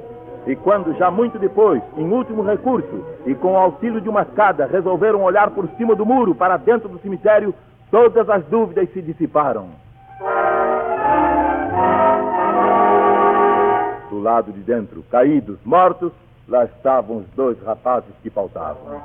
E 0.46 0.56
quando, 0.56 0.94
já 0.98 1.12
muito 1.12 1.38
depois, 1.38 1.82
em 1.98 2.10
último 2.10 2.42
recurso, 2.42 3.06
e 3.26 3.36
com 3.36 3.54
o 3.54 3.58
auxílio 3.58 4.00
de 4.00 4.08
uma 4.08 4.22
escada, 4.22 4.66
resolveram 4.66 5.24
olhar 5.24 5.50
por 5.52 5.68
cima 5.78 5.96
do 5.96 6.06
muro 6.06 6.34
para 6.36 6.58
dentro 6.58 6.88
do 6.88 7.00
cemitério, 7.00 7.54
todas 7.92 8.30
as 8.30 8.44
dúvidas 8.46 8.90
se 8.92 9.02
dissiparam. 9.02 9.68
Do 14.10 14.22
lado 14.22 14.52
de 14.52 14.60
dentro, 14.62 15.04
caídos, 15.12 15.58
mortos, 15.66 16.12
lá 16.48 16.66
estavam 16.66 17.18
os 17.18 17.28
dois 17.36 17.62
rapazes 17.64 18.14
que 18.24 18.30
faltavam. 18.30 19.02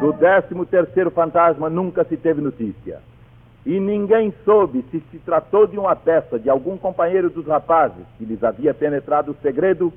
Do 0.00 0.14
décimo 0.14 0.64
terceiro 0.64 1.10
fantasma 1.10 1.68
nunca 1.68 2.04
se 2.04 2.16
teve 2.16 2.40
notícia. 2.40 3.00
E 3.66 3.78
ninguém 3.78 4.32
soube 4.46 4.82
se 4.90 4.98
se 5.10 5.18
tratou 5.18 5.66
de 5.66 5.78
uma 5.78 5.94
peça 5.94 6.38
de 6.38 6.48
algum 6.48 6.78
companheiro 6.78 7.28
dos 7.28 7.46
rapazes 7.46 8.06
que 8.16 8.24
lhes 8.24 8.42
havia 8.42 8.72
penetrado 8.72 9.32
o 9.32 9.36
segredo 9.42 9.92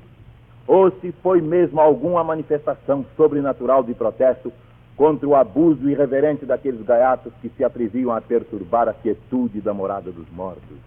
ou 0.66 0.90
se 1.00 1.10
foi 1.22 1.40
mesmo 1.40 1.80
alguma 1.80 2.22
manifestação 2.22 3.04
sobrenatural 3.16 3.82
de 3.82 3.94
protesto 3.94 4.52
contra 4.94 5.26
o 5.26 5.34
abuso 5.34 5.88
irreverente 5.88 6.44
daqueles 6.44 6.82
gaiatos 6.82 7.32
que 7.40 7.48
se 7.48 7.64
atreviam 7.64 8.12
a 8.12 8.20
perturbar 8.20 8.88
a 8.88 8.92
quietude 8.92 9.62
da 9.62 9.72
morada 9.72 10.12
dos 10.12 10.30
mortos. 10.30 10.78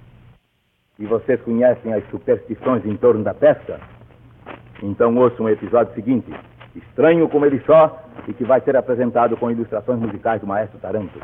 E 0.99 1.05
vocês 1.07 1.41
conhecem 1.41 1.91
as 1.91 2.07
superstições 2.09 2.85
em 2.85 2.95
torno 2.95 3.23
da 3.23 3.33
pesca? 3.33 3.79
Então 4.81 5.15
ouçam 5.17 5.47
o 5.47 5.49
episódio 5.49 5.93
seguinte, 5.95 6.31
estranho 6.75 7.27
como 7.27 7.45
ele 7.45 7.59
só, 7.65 8.06
e 8.27 8.33
que 8.33 8.43
vai 8.43 8.61
ser 8.61 8.75
apresentado 8.75 9.35
com 9.37 9.51
ilustrações 9.51 9.99
musicais 9.99 10.41
do 10.41 10.47
maestro 10.47 10.79
Taranto. 10.79 11.19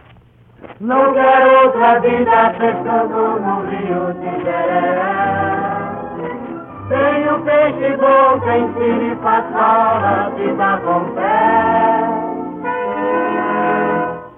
Não 0.80 1.14
quero 1.14 1.66
outra 1.66 2.00
vida 2.00 2.54
pescando 2.58 3.40
no 3.40 3.62
rio 3.66 4.14
Tiberé. 4.14 5.34
Tenho 6.90 7.40
peixe 7.44 7.98
bom, 7.98 8.40
tem 8.42 8.74
siri, 8.74 9.16
paçola, 9.18 10.32
vida 10.36 10.82
com 10.84 11.16
pé. 11.16 12.34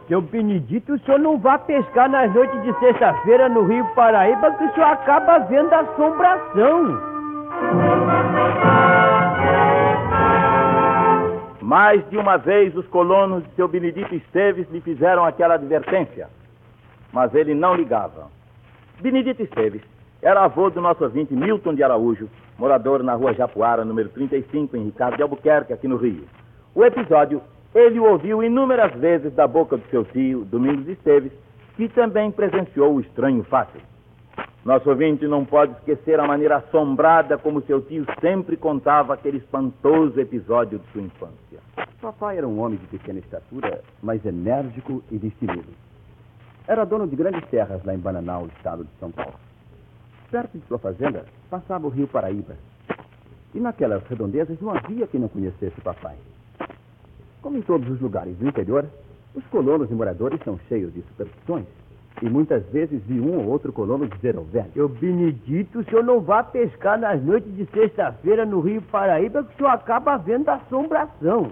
Seu 0.07 0.21
Benedito, 0.21 0.93
o 0.93 0.99
senhor 0.99 1.19
não 1.19 1.39
vá 1.39 1.57
pescar 1.57 2.07
nas 2.07 2.31
noites 2.31 2.61
de 2.61 2.71
sexta-feira 2.79 3.49
no 3.49 3.63
Rio 3.63 3.83
Paraíba 3.95 4.51
que 4.51 4.63
o 4.65 4.73
senhor 4.73 4.87
acaba 4.87 5.39
vendo 5.39 5.73
assombração. 5.73 7.14
Mais 11.75 12.09
de 12.09 12.17
uma 12.17 12.37
vez 12.37 12.73
os 12.73 12.87
colonos 12.87 13.43
de 13.43 13.49
seu 13.55 13.67
Benedito 13.67 14.15
Esteves 14.15 14.65
lhe 14.71 14.79
fizeram 14.79 15.25
aquela 15.25 15.55
advertência, 15.55 16.29
mas 17.11 17.35
ele 17.35 17.53
não 17.53 17.75
ligava. 17.75 18.27
Benedito 19.01 19.43
Esteves 19.43 19.81
era 20.21 20.45
avô 20.45 20.69
do 20.69 20.79
nosso 20.79 21.03
ouvinte 21.03 21.33
Milton 21.33 21.75
de 21.75 21.83
Araújo, 21.83 22.29
morador 22.57 23.03
na 23.03 23.13
rua 23.13 23.33
Japuara, 23.33 23.83
número 23.83 24.07
35, 24.07 24.77
em 24.77 24.85
Ricardo 24.85 25.17
de 25.17 25.23
Albuquerque, 25.23 25.73
aqui 25.73 25.85
no 25.85 25.97
Rio. 25.97 26.23
O 26.73 26.81
episódio 26.81 27.41
ele 27.73 27.99
ouviu 27.99 28.41
inúmeras 28.41 28.93
vezes 28.93 29.33
da 29.33 29.45
boca 29.45 29.75
do 29.75 29.85
seu 29.89 30.05
tio, 30.05 30.45
Domingos 30.45 30.87
Esteves, 30.87 31.33
que 31.75 31.89
também 31.89 32.31
presenciou 32.31 32.93
o 32.93 33.01
estranho 33.01 33.43
fato. 33.43 33.77
Nosso 34.65 34.89
ouvinte 34.89 35.27
não 35.27 35.45
pode 35.45 35.73
esquecer 35.73 36.19
a 36.19 36.25
maneira 36.25 36.57
assombrada 36.57 37.37
como 37.37 37.61
seu 37.61 37.83
tio 37.83 38.03
sempre 38.19 38.57
contava 38.57 39.13
aquele 39.13 39.37
espantoso 39.37 40.19
episódio 40.19 40.79
de 40.79 40.87
sua 40.91 41.03
infância. 41.03 41.59
Papai 42.01 42.39
era 42.39 42.47
um 42.47 42.59
homem 42.59 42.79
de 42.79 42.87
pequena 42.87 43.19
estatura, 43.19 43.83
mas 44.01 44.25
enérgico 44.25 45.03
e 45.11 45.19
destemido. 45.19 45.71
Era 46.67 46.83
dono 46.83 47.07
de 47.07 47.15
grandes 47.15 47.47
terras 47.51 47.83
lá 47.85 47.93
em 47.93 47.99
Bananal, 47.99 48.47
estado 48.47 48.85
de 48.85 48.89
São 48.99 49.11
Paulo. 49.11 49.35
Perto 50.31 50.57
de 50.57 50.65
sua 50.65 50.79
fazenda 50.79 51.25
passava 51.47 51.85
o 51.85 51.91
rio 51.91 52.07
Paraíba. 52.07 52.55
E 53.53 53.59
naquelas 53.59 54.03
redondezas 54.07 54.59
não 54.59 54.71
havia 54.71 55.05
quem 55.05 55.19
não 55.19 55.27
conhecesse 55.27 55.79
papai. 55.81 56.15
Como 57.39 57.55
em 57.55 57.61
todos 57.61 57.87
os 57.87 58.01
lugares 58.01 58.35
do 58.37 58.47
interior, 58.47 58.83
os 59.35 59.45
colonos 59.45 59.91
e 59.91 59.93
moradores 59.93 60.41
são 60.43 60.59
cheios 60.67 60.91
de 60.91 61.03
superstições. 61.03 61.67
E 62.21 62.29
muitas 62.29 62.65
vezes 62.67 63.01
vi 63.05 63.19
um 63.19 63.37
ou 63.37 63.47
outro 63.47 63.73
colono 63.73 64.07
dizer 64.07 64.37
ao 64.37 64.43
velho: 64.45 64.71
Seu 64.73 64.87
Benedito, 64.87 65.79
o 65.79 65.83
senhor 65.83 66.03
não 66.03 66.21
vá 66.21 66.43
pescar 66.43 66.97
nas 66.97 67.21
noites 67.21 67.53
de 67.55 67.65
sexta-feira 67.65 68.45
no 68.45 68.61
Rio 68.61 68.81
Paraíba 68.83 69.43
que 69.43 69.53
o 69.53 69.57
senhor 69.57 69.69
acaba 69.69 70.17
vendo 70.17 70.49
assombração. 70.49 71.51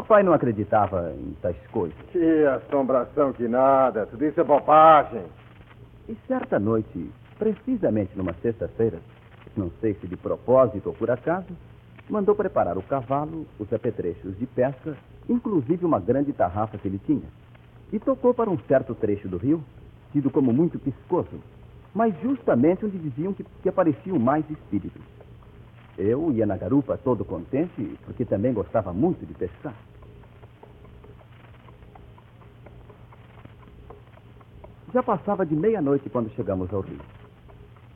Papai 0.00 0.22
não 0.22 0.32
acreditava 0.32 1.12
em 1.12 1.36
tais 1.42 1.56
coisas. 1.72 1.96
Que 2.10 2.46
assombração 2.46 3.32
que 3.32 3.46
nada. 3.46 4.06
Tudo 4.06 4.24
isso 4.24 4.40
é 4.40 4.44
bobagem. 4.44 5.22
E 6.08 6.16
certa 6.26 6.58
noite, 6.58 7.10
precisamente 7.38 8.16
numa 8.16 8.32
sexta-feira, 8.40 8.98
não 9.56 9.70
sei 9.80 9.94
se 9.94 10.06
de 10.06 10.16
propósito 10.16 10.86
ou 10.88 10.94
por 10.94 11.10
acaso, 11.10 11.48
mandou 12.10 12.34
preparar 12.34 12.76
o 12.76 12.82
cavalo, 12.82 13.46
os 13.58 13.72
apetrechos 13.72 14.36
de 14.38 14.46
pesca, 14.46 14.96
inclusive 15.28 15.84
uma 15.84 16.00
grande 16.00 16.32
tarrafa 16.32 16.76
que 16.76 16.88
ele 16.88 17.00
tinha. 17.06 17.28
E 17.92 17.98
tocou 17.98 18.34
para 18.34 18.50
um 18.50 18.58
certo 18.66 18.94
trecho 18.94 19.28
do 19.28 19.36
rio, 19.36 19.62
tido 20.12 20.30
como 20.30 20.52
muito 20.52 20.78
piscoso, 20.78 21.40
mas 21.94 22.14
justamente 22.20 22.84
onde 22.84 22.98
diziam 22.98 23.32
que, 23.32 23.44
que 23.62 23.68
apareciam 23.68 24.18
mais 24.18 24.48
espíritos. 24.50 25.02
Eu 25.98 26.32
ia 26.32 26.46
na 26.46 26.56
garupa 26.56 26.96
todo 26.96 27.24
contente, 27.24 27.98
porque 28.04 28.24
também 28.24 28.52
gostava 28.52 28.92
muito 28.92 29.26
de 29.26 29.34
pescar. 29.34 29.74
Já 34.92 35.02
passava 35.02 35.46
de 35.46 35.54
meia-noite 35.54 36.10
quando 36.10 36.30
chegamos 36.30 36.72
ao 36.72 36.80
rio. 36.80 36.98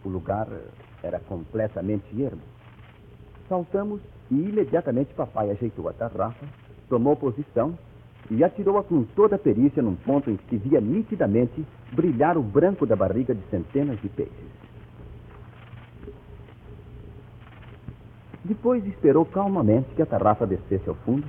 O 0.05 0.09
lugar 0.09 0.46
era 1.03 1.18
completamente 1.18 2.22
ermo. 2.22 2.53
Saltamos 3.48 4.00
e 4.30 4.35
imediatamente 4.35 5.12
papai 5.14 5.50
ajeitou 5.50 5.88
a 5.88 5.92
tarrafa, 5.92 6.46
tomou 6.88 7.14
posição 7.14 7.76
e 8.30 8.42
atirou-a 8.42 8.83
com 8.83 9.04
toda 9.04 9.37
a 9.37 9.38
perícia 9.38 9.83
num 9.83 9.94
ponto 9.94 10.30
em 10.30 10.37
que 10.37 10.57
via 10.57 10.80
nitidamente 10.80 11.64
brilhar 11.92 12.38
o 12.38 12.42
branco 12.42 12.87
da 12.87 12.96
barriga 12.96 13.35
de 13.35 13.42
centenas 13.50 14.00
de 14.00 14.09
peixes. 14.09 14.54
Depois 18.44 18.85
esperou 18.87 19.24
calmamente 19.24 19.88
que 19.94 20.02
a 20.02 20.07
tarrafa 20.07 20.46
descesse 20.46 20.88
ao 20.88 20.94
fundo 20.96 21.26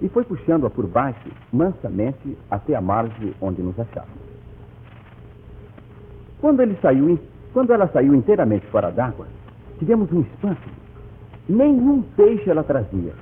e 0.00 0.08
foi 0.08 0.24
puxando-a 0.24 0.70
por 0.70 0.86
baixo, 0.86 1.28
mansamente, 1.52 2.36
até 2.50 2.74
a 2.74 2.80
margem 2.80 3.34
onde 3.40 3.62
nos 3.62 3.78
achávamos. 3.78 4.22
Quando 6.40 6.60
ele 6.60 6.76
saiu 6.82 7.18
quando 7.52 7.72
ela 7.72 7.86
saiu 7.88 8.14
inteiramente 8.14 8.66
fora 8.66 8.90
d'água, 8.90 9.26
tivemos 9.78 10.10
um 10.10 10.22
espanto. 10.22 10.81
Nenhum 11.52 12.00
peixe 12.16 12.48
ela 12.48 12.64
trazia. 12.64 13.12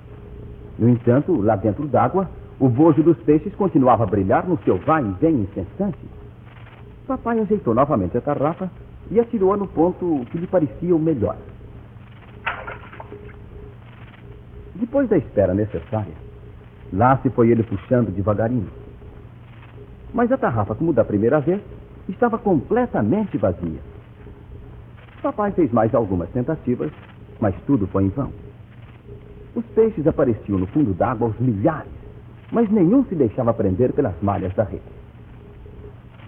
No 0.78 0.88
entanto, 0.88 1.40
lá 1.42 1.56
dentro 1.56 1.88
d'água, 1.88 2.30
o 2.60 2.68
bojo 2.68 3.02
dos 3.02 3.18
peixes 3.24 3.52
continuava 3.56 4.04
a 4.04 4.06
brilhar 4.06 4.46
no 4.46 4.56
seu 4.58 4.78
vai 4.78 5.02
e 5.02 5.10
vem 5.20 5.40
incessante. 5.40 5.98
Papai 7.08 7.40
ajeitou 7.40 7.74
novamente 7.74 8.16
a 8.16 8.20
tarrafa 8.20 8.70
e 9.10 9.18
atirou-a 9.18 9.56
no 9.56 9.66
ponto 9.66 10.24
que 10.30 10.38
lhe 10.38 10.46
parecia 10.46 10.94
o 10.94 10.98
melhor. 10.98 11.36
Depois 14.76 15.08
da 15.08 15.18
espera 15.18 15.52
necessária, 15.52 16.14
lá 16.92 17.18
se 17.18 17.30
foi 17.30 17.50
ele 17.50 17.64
puxando 17.64 18.14
devagarinho. 18.14 18.68
Mas 20.14 20.30
a 20.30 20.38
tarrafa, 20.38 20.76
como 20.76 20.92
da 20.92 21.04
primeira 21.04 21.40
vez, 21.40 21.60
estava 22.08 22.38
completamente 22.38 23.36
vazia. 23.36 23.80
Papai 25.20 25.50
fez 25.50 25.72
mais 25.72 25.92
algumas 25.96 26.30
tentativas, 26.30 26.92
mas 27.40 27.54
tudo 27.66 27.86
foi 27.86 28.04
em 28.04 28.08
vão. 28.08 28.30
Os 29.54 29.64
peixes 29.74 30.06
apareciam 30.06 30.58
no 30.58 30.66
fundo 30.66 30.92
d'água 30.92 31.28
aos 31.28 31.38
milhares, 31.38 31.90
mas 32.52 32.70
nenhum 32.70 33.04
se 33.04 33.14
deixava 33.14 33.52
prender 33.52 33.92
pelas 33.92 34.14
malhas 34.22 34.54
da 34.54 34.64
rede. 34.64 34.82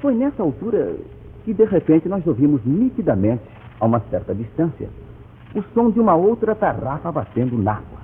Foi 0.01 0.15
nessa 0.15 0.43
altura 0.43 0.97
que, 1.45 1.55
de 1.55 1.65
repente, 1.65 2.09
nós 2.09 2.27
ouvimos 2.27 2.65
nitidamente, 2.65 3.43
a 3.81 3.87
uma 3.87 4.01
certa 4.11 4.35
distância, 4.35 4.89
o 5.55 5.63
som 5.75 5.91
de 5.91 5.99
uma 5.99 6.15
outra 6.15 6.55
tarrafa 6.55 7.11
batendo 7.11 7.59
n'água. 7.59 8.03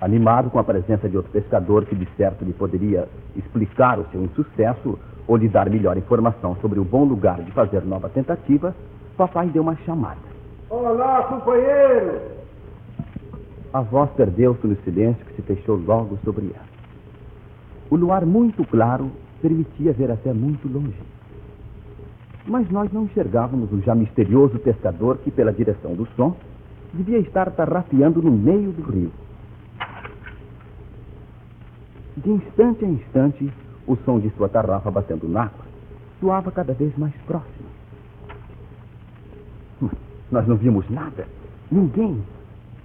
Animado 0.00 0.50
com 0.50 0.58
a 0.58 0.64
presença 0.64 1.08
de 1.08 1.16
outro 1.16 1.32
pescador 1.32 1.84
que, 1.84 1.94
de 1.94 2.06
certo, 2.16 2.44
lhe 2.44 2.52
poderia 2.52 3.08
explicar 3.34 3.98
o 3.98 4.06
seu 4.12 4.22
insucesso, 4.22 4.98
ou 5.26 5.36
lhe 5.36 5.48
dar 5.48 5.68
melhor 5.68 5.96
informação 5.96 6.56
sobre 6.60 6.78
o 6.78 6.84
bom 6.84 7.04
lugar 7.04 7.42
de 7.42 7.50
fazer 7.50 7.84
nova 7.84 8.08
tentativa, 8.08 8.74
papai 9.16 9.48
deu 9.48 9.62
uma 9.62 9.76
chamada. 9.76 10.20
Olá, 10.68 11.22
companheiro! 11.24 12.20
A 13.72 13.80
voz 13.80 14.10
perdeu-se 14.10 14.66
no 14.66 14.76
silêncio 14.82 15.24
que 15.26 15.34
se 15.34 15.42
fechou 15.42 15.76
logo 15.76 16.18
sobre 16.24 16.52
ela. 16.54 16.66
O 17.90 17.96
luar 17.96 18.24
muito 18.24 18.64
claro 18.64 19.10
permitia 19.40 19.92
ver 19.92 20.10
até 20.10 20.32
muito 20.32 20.68
longe. 20.68 20.98
Mas 22.46 22.70
nós 22.70 22.92
não 22.92 23.04
enxergávamos 23.04 23.72
o 23.72 23.80
já 23.80 23.94
misterioso 23.94 24.58
pescador 24.58 25.18
que, 25.18 25.30
pela 25.30 25.52
direção 25.52 25.94
do 25.94 26.06
som, 26.16 26.36
devia 26.94 27.18
estar 27.18 27.50
tarrafiando 27.50 28.22
no 28.22 28.30
meio 28.30 28.70
do 28.72 28.82
rio. 28.90 29.12
De 32.16 32.30
instante 32.30 32.84
a 32.84 32.88
instante, 32.88 33.52
o 33.86 33.96
som 33.96 34.18
de 34.18 34.30
sua 34.30 34.48
tarrafa 34.48 34.90
batendo 34.90 35.28
na 35.28 35.44
água 35.44 35.66
soava 36.20 36.50
cada 36.50 36.72
vez 36.72 36.96
mais 36.96 37.14
próximo. 37.26 37.66
Nós 40.30 40.46
não 40.46 40.56
vimos 40.56 40.88
nada, 40.90 41.26
ninguém, 41.70 42.22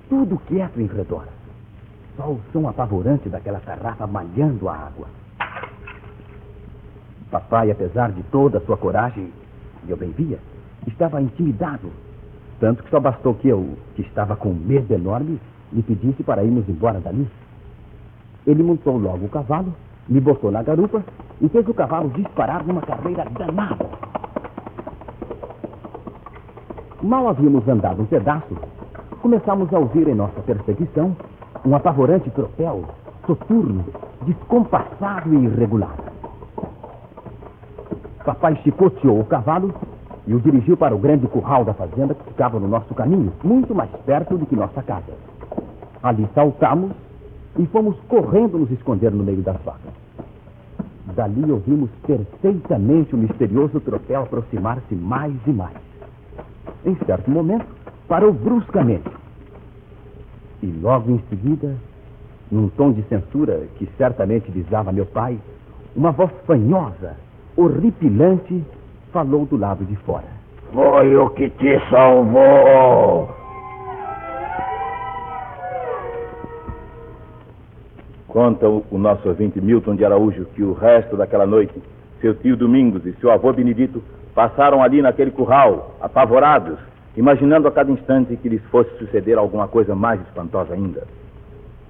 tudo 0.10 0.40
quieto 0.48 0.80
em 0.80 0.86
redor. 0.86 1.26
Só 2.16 2.28
o 2.32 2.42
som 2.54 2.68
apavorante 2.68 3.30
daquela 3.30 3.60
tarrafa 3.60 4.06
malhando 4.06 4.70
a 4.70 4.76
água. 4.76 5.08
Papai, 7.32 7.72
apesar 7.72 8.12
de 8.12 8.22
toda 8.24 8.58
a 8.58 8.62
sua 8.62 8.78
coragem, 8.78 9.32
e 9.88 9.90
eu 9.90 9.98
bem 9.98 10.12
via, 10.12 10.38
estava 10.86 11.22
intimidado. 11.22 11.92
Tanto 12.60 12.84
que 12.84 12.90
só 12.92 13.00
bastou 13.00 13.34
que 13.34 13.48
eu, 13.48 13.76
que 13.96 14.02
estava 14.02 14.36
com 14.36 14.54
medo 14.54 14.94
enorme, 14.94 15.40
lhe 15.72 15.82
pedisse 15.82 16.24
para 16.24 16.44
irmos 16.44 16.68
embora 16.70 17.00
dali. 17.00 17.28
Ele 18.46 18.62
montou 18.62 18.98
logo 18.98 19.26
o 19.26 19.30
cavalo, 19.30 19.74
me 20.08 20.20
botou 20.20 20.52
na 20.52 20.62
garupa 20.62 21.04
e 21.40 21.50
fez 21.50 21.68
o 21.68 21.74
cavalo 21.74 22.10
disparar 22.10 22.66
numa 22.66 22.82
carreira 22.82 23.26
danada. 23.26 23.90
Mal 27.04 27.28
havíamos 27.28 27.68
andado 27.68 28.04
um 28.04 28.06
pedaço, 28.06 28.56
começamos 29.24 29.74
a 29.74 29.80
ouvir 29.80 30.08
em 30.08 30.14
nossa 30.14 30.40
perseguição 30.42 31.16
um 31.66 31.76
apavorante 31.76 32.30
tropel, 32.30 32.86
soturno, 33.26 33.84
descompassado 34.22 35.34
e 35.34 35.46
irregular. 35.46 35.96
Papai 38.24 38.56
chicoteou 38.58 39.20
o 39.20 39.26
cavalo 39.26 39.74
e 40.28 40.36
o 40.36 40.40
dirigiu 40.40 40.78
para 40.78 40.94
o 40.94 41.00
grande 41.00 41.26
curral 41.26 41.66
da 41.66 41.74
fazenda 41.74 42.14
que 42.14 42.24
ficava 42.26 42.60
no 42.60 42.68
nosso 42.68 42.94
caminho, 42.94 43.34
muito 43.44 43.74
mais 43.74 43.90
perto 44.06 44.38
do 44.38 44.46
que 44.46 44.56
nossa 44.56 44.84
casa. 44.84 45.14
Ali 46.04 46.30
saltamos 46.36 46.92
e 47.58 47.66
fomos 47.66 47.96
correndo 48.08 48.60
nos 48.60 48.70
esconder 48.70 49.12
no 49.12 49.24
meio 49.24 49.42
das 49.42 49.60
vacas. 49.64 49.92
Dali 51.16 51.52
ouvimos 51.52 51.90
perfeitamente 52.06 53.16
o 53.16 53.18
misterioso 53.18 53.80
tropel 53.80 54.22
aproximar-se 54.22 54.94
mais 54.94 55.36
e 55.48 55.52
mais. 55.52 55.91
Em 56.86 56.96
certo 57.06 57.30
momento, 57.30 57.66
parou 58.08 58.34
bruscamente. 58.34 59.10
E 60.64 60.68
logo 60.82 61.12
em 61.12 61.20
seguida, 61.30 61.76
num 62.52 62.70
tom 62.70 62.92
de 62.92 63.04
censura 63.04 63.68
que 63.78 63.88
certamente 63.98 64.52
visava 64.52 64.92
meu 64.92 65.06
pai, 65.06 65.40
uma 65.96 66.12
voz 66.12 66.32
fanhosa, 66.46 67.16
horripilante, 67.56 68.64
falou 69.12 69.46
do 69.46 69.58
lado 69.58 69.86
de 69.86 69.96
fora. 69.98 70.28
Foi 70.74 71.16
o 71.16 71.30
que 71.32 71.50
te 71.50 71.80
salvou. 71.90 73.30
Conta 78.28 78.68
o, 78.70 78.84
o 78.90 78.98
nosso 78.98 79.28
ouvinte 79.28 79.60
Milton 79.60 79.96
de 79.96 80.06
Araújo 80.06 80.46
que 80.56 80.64
o 80.64 80.74
resto 80.74 81.18
daquela 81.18 81.46
noite, 81.46 81.74
seu 82.22 82.34
tio 82.36 82.56
Domingos 82.56 83.06
e 83.06 83.14
seu 83.20 83.30
avô 83.30 83.52
Benedito 83.52 84.02
passaram 84.34 84.82
ali 84.82 85.02
naquele 85.02 85.32
curral, 85.32 85.96
apavorados, 86.02 86.78
imaginando 87.16 87.68
a 87.68 87.72
cada 87.72 87.92
instante 87.92 88.36
que 88.38 88.50
lhes 88.50 88.64
fosse 88.66 88.90
suceder 88.98 89.38
alguma 89.38 89.68
coisa 89.68 89.94
mais 89.96 90.22
espantosa 90.22 90.74
ainda. 90.74 91.04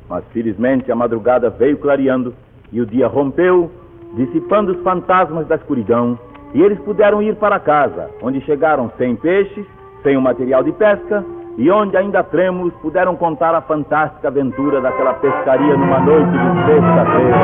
Mas 0.10 0.24
felizmente 0.34 0.92
a 0.92 0.96
madrugada 0.96 1.50
veio 1.50 1.78
clareando 1.78 2.34
e 2.72 2.82
o 2.82 2.86
dia 2.86 3.08
rompeu, 3.08 3.72
dissipando 4.16 4.74
os 4.74 4.82
fantasmas 4.84 5.48
da 5.48 5.56
escuridão, 5.56 6.18
e 6.54 6.62
eles 6.62 6.80
puderam 6.80 7.22
ir 7.22 7.36
para 7.36 7.60
casa, 7.60 8.10
onde 8.22 8.42
chegaram 8.42 8.92
sem 8.98 9.16
peixes, 9.16 9.66
sem 10.04 10.18
o 10.18 10.22
material 10.22 10.64
de 10.64 10.72
pesca 10.74 11.24
e 11.58 11.70
onde 11.70 11.98
ainda 11.98 12.24
trêmulos 12.24 12.74
puderam 12.82 13.16
contar 13.16 13.54
a 13.54 13.62
fantástica 13.62 14.30
aventura 14.30 14.82
daquela 14.82 15.14
pescaria 15.16 15.78
numa 15.78 16.00
noite 16.00 16.32
de 16.32 16.66
sexta-feira. 16.66 17.42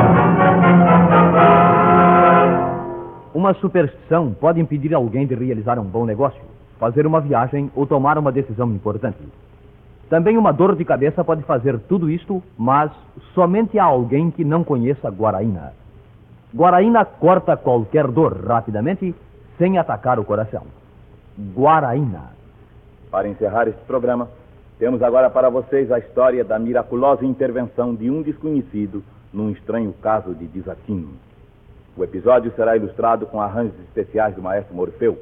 Uma 3.34 3.54
superstição 3.54 4.32
pode 4.32 4.60
impedir 4.60 4.94
alguém 4.94 5.26
de 5.26 5.34
realizar 5.34 5.78
um 5.78 5.84
bom 5.84 6.06
negócio, 6.06 6.40
fazer 6.78 7.06
uma 7.06 7.20
viagem 7.20 7.70
ou 7.74 7.86
tomar 7.86 8.16
uma 8.18 8.32
decisão 8.32 8.70
importante. 8.70 9.18
Também 10.08 10.38
uma 10.38 10.52
dor 10.52 10.74
de 10.74 10.84
cabeça 10.84 11.22
pode 11.22 11.42
fazer 11.42 11.78
tudo 11.80 12.08
isto, 12.08 12.42
mas 12.56 12.90
somente 13.34 13.78
a 13.78 13.84
alguém 13.84 14.30
que 14.30 14.44
não 14.44 14.64
conheça 14.64 15.10
Guaraína. 15.10 15.74
Guaraína 16.54 17.04
corta 17.04 17.56
qualquer 17.56 18.06
dor 18.08 18.46
rapidamente, 18.46 19.14
sem 19.58 19.76
atacar 19.76 20.18
o 20.18 20.24
coração. 20.24 20.62
Guaraína. 21.54 22.30
Para 23.10 23.28
encerrar 23.28 23.68
este 23.68 23.82
programa, 23.82 24.28
temos 24.78 25.02
agora 25.02 25.28
para 25.28 25.50
vocês 25.50 25.92
a 25.92 25.98
história 25.98 26.42
da 26.42 26.58
miraculosa 26.58 27.26
intervenção 27.26 27.94
de 27.94 28.10
um 28.10 28.22
desconhecido 28.22 29.04
num 29.32 29.50
estranho 29.50 29.92
caso 30.00 30.34
de 30.34 30.46
desatino. 30.46 31.27
O 31.98 32.04
episódio 32.04 32.52
será 32.54 32.76
ilustrado 32.76 33.26
com 33.26 33.40
arranjos 33.40 33.76
especiais 33.80 34.32
do 34.36 34.40
maestro 34.40 34.72
Morfeu. 34.72 35.18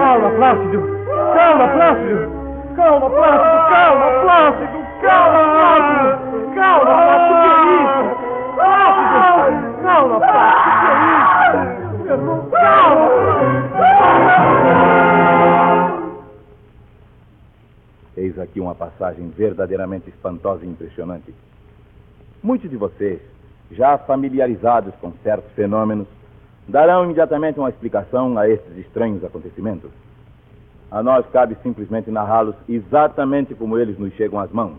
Calma, 0.00 0.30
Plácido! 0.36 0.82
Calma, 1.32 1.68
Plácido! 1.68 2.32
Calma, 2.74 3.10
Plácido! 3.10 3.61
Aqui 18.52 18.60
uma 18.60 18.74
passagem 18.74 19.30
verdadeiramente 19.30 20.10
espantosa 20.10 20.64
e 20.64 20.68
impressionante. 20.68 21.34
Muitos 22.42 22.68
de 22.68 22.76
vocês, 22.76 23.18
já 23.70 23.96
familiarizados 23.96 24.94
com 25.00 25.10
certos 25.22 25.50
fenômenos, 25.52 26.06
darão 26.68 27.04
imediatamente 27.04 27.58
uma 27.58 27.70
explicação 27.70 28.36
a 28.36 28.46
estes 28.46 28.76
estranhos 28.76 29.24
acontecimentos. 29.24 29.90
A 30.90 31.02
nós 31.02 31.24
cabe 31.32 31.56
simplesmente 31.62 32.10
narrá-los 32.10 32.54
exatamente 32.68 33.54
como 33.54 33.78
eles 33.78 33.98
nos 33.98 34.12
chegam 34.14 34.38
às 34.38 34.50
mãos. 34.50 34.76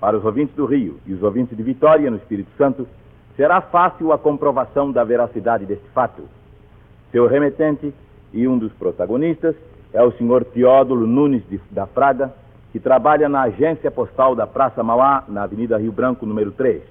Para 0.00 0.16
os 0.16 0.24
ouvintes 0.24 0.54
do 0.56 0.64
Rio 0.64 0.98
e 1.06 1.12
os 1.12 1.22
ouvintes 1.22 1.54
de 1.54 1.62
Vitória, 1.62 2.10
no 2.10 2.16
Espírito 2.16 2.50
Santo, 2.56 2.88
será 3.36 3.60
fácil 3.60 4.10
a 4.10 4.18
comprovação 4.18 4.90
da 4.90 5.04
veracidade 5.04 5.66
deste 5.66 5.86
fato. 5.90 6.22
Seu 7.12 7.26
remetente 7.26 7.92
e 8.32 8.48
um 8.48 8.56
dos 8.56 8.72
protagonistas 8.72 9.54
é 9.92 10.02
o 10.02 10.12
senhor 10.12 10.44
Teódulo 10.44 11.06
Nunes 11.06 11.42
de, 11.48 11.60
da 11.70 11.86
Fraga, 11.86 12.32
que 12.72 12.78
trabalha 12.78 13.28
na 13.28 13.42
agência 13.42 13.90
postal 13.90 14.34
da 14.34 14.46
Praça 14.46 14.82
Mauá, 14.82 15.24
na 15.28 15.44
Avenida 15.44 15.78
Rio 15.78 15.92
Branco, 15.92 16.26
número 16.26 16.52
3. 16.52 16.82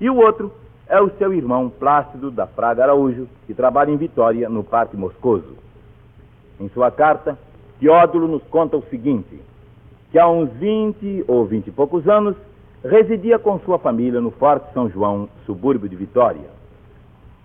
E 0.00 0.08
o 0.08 0.16
outro 0.16 0.52
é 0.88 1.00
o 1.00 1.10
seu 1.18 1.32
irmão 1.32 1.68
Plácido 1.68 2.30
da 2.30 2.46
Fraga 2.46 2.84
Araújo, 2.84 3.28
que 3.46 3.54
trabalha 3.54 3.90
em 3.90 3.96
Vitória, 3.96 4.48
no 4.48 4.62
Parque 4.62 4.96
Moscoso. 4.96 5.56
Em 6.60 6.68
sua 6.68 6.90
carta, 6.90 7.36
Teódulo 7.80 8.28
nos 8.28 8.42
conta 8.44 8.76
o 8.76 8.82
seguinte: 8.82 9.40
que 10.12 10.18
há 10.18 10.28
uns 10.28 10.50
20 10.52 11.24
ou 11.26 11.44
20 11.44 11.66
e 11.66 11.70
poucos 11.72 12.08
anos 12.08 12.36
residia 12.84 13.38
com 13.38 13.58
sua 13.60 13.78
família 13.78 14.20
no 14.20 14.30
Forte 14.30 14.72
São 14.72 14.88
João, 14.88 15.28
subúrbio 15.44 15.88
de 15.88 15.96
Vitória. 15.96 16.48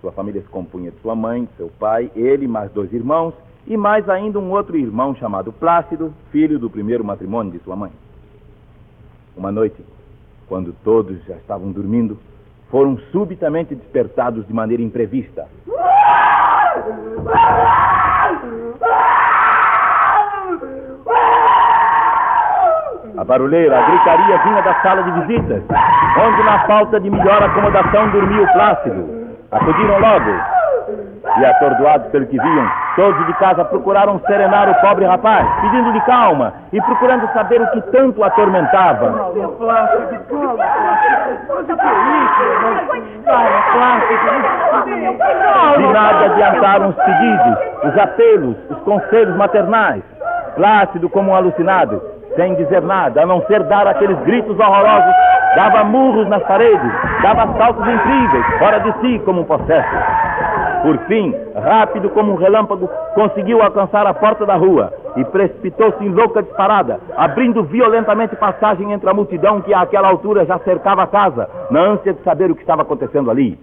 Sua 0.00 0.12
família 0.12 0.40
se 0.40 0.48
compunha 0.48 0.90
de 0.90 1.00
sua 1.00 1.14
mãe, 1.14 1.48
seu 1.56 1.70
pai, 1.80 2.10
ele, 2.14 2.46
mais 2.46 2.70
dois 2.70 2.92
irmãos 2.92 3.34
e 3.66 3.76
mais 3.76 4.08
ainda 4.08 4.38
um 4.38 4.50
outro 4.50 4.76
irmão 4.76 5.14
chamado 5.16 5.52
Plácido, 5.52 6.14
filho 6.30 6.58
do 6.58 6.70
primeiro 6.70 7.04
matrimônio 7.04 7.52
de 7.52 7.58
sua 7.60 7.74
mãe. 7.74 7.90
Uma 9.36 9.50
noite, 9.50 9.84
quando 10.48 10.72
todos 10.84 11.22
já 11.26 11.34
estavam 11.34 11.72
dormindo, 11.72 12.18
foram 12.70 12.96
subitamente 13.10 13.74
despertados 13.74 14.46
de 14.46 14.52
maneira 14.52 14.82
imprevista. 14.82 15.46
A 23.16 23.24
barulheira, 23.24 23.78
a 23.78 23.90
gritaria 23.90 24.42
vinha 24.44 24.62
da 24.62 24.82
sala 24.82 25.02
de 25.02 25.10
visitas, 25.20 25.62
onde, 26.20 26.42
na 26.44 26.66
falta 26.66 27.00
de 27.00 27.10
melhor 27.10 27.42
acomodação, 27.42 28.10
dormia 28.10 28.42
o 28.42 28.52
Plácido. 28.52 29.36
Acudiram 29.50 29.98
logo. 29.98 30.55
E, 31.38 31.44
atordoados 31.44 32.06
pelo 32.08 32.26
que 32.26 32.38
viam, 32.38 32.70
todos 32.94 33.26
de 33.26 33.32
casa 33.34 33.64
procuraram 33.64 34.20
serenar 34.26 34.68
o 34.68 34.74
pobre 34.76 35.04
rapaz, 35.04 35.44
pedindo-lhe 35.60 36.00
calma 36.02 36.52
e 36.72 36.80
procurando 36.80 37.28
saber 37.32 37.60
o 37.60 37.70
que 37.72 37.80
tanto 37.90 38.22
atormentava. 38.22 39.32
De 45.76 45.86
nada 45.92 46.24
adiantaram 46.26 46.88
os 46.90 46.96
pedidos, 46.96 47.58
os 47.84 47.98
apelos, 47.98 48.56
os 48.70 48.78
conselhos 48.80 49.36
maternais. 49.36 50.02
Plácido 50.54 51.10
como 51.10 51.32
um 51.32 51.34
alucinado, 51.34 52.00
sem 52.36 52.54
dizer 52.54 52.82
nada, 52.82 53.22
a 53.22 53.26
não 53.26 53.44
ser 53.46 53.62
dar 53.64 53.86
aqueles 53.86 54.18
gritos 54.20 54.58
horrorosos, 54.58 55.14
dava 55.56 55.84
murros 55.84 56.28
nas 56.28 56.42
paredes, 56.44 56.92
dava 57.22 57.46
saltos 57.58 57.86
incríveis, 57.86 58.58
fora 58.58 58.78
de 58.80 58.92
si 59.00 59.18
como 59.24 59.40
um 59.40 59.44
possesso. 59.44 59.96
Por 60.82 60.98
fim, 61.06 61.34
rápido 61.54 62.10
como 62.10 62.32
um 62.32 62.36
relâmpago, 62.36 62.88
conseguiu 63.14 63.62
alcançar 63.62 64.06
a 64.06 64.14
porta 64.14 64.46
da 64.46 64.56
rua 64.56 64.92
e 65.16 65.24
precipitou-se 65.24 66.04
em 66.04 66.10
louca 66.10 66.42
disparada, 66.42 67.00
abrindo 67.16 67.62
violentamente 67.64 68.36
passagem 68.36 68.92
entre 68.92 69.08
a 69.08 69.14
multidão 69.14 69.60
que 69.60 69.72
àquela 69.72 70.08
altura 70.08 70.44
já 70.44 70.58
cercava 70.58 71.02
a 71.02 71.06
casa, 71.06 71.48
na 71.70 71.80
ânsia 71.80 72.12
de 72.12 72.22
saber 72.22 72.50
o 72.50 72.54
que 72.54 72.60
estava 72.60 72.82
acontecendo 72.82 73.30
ali. 73.30 73.58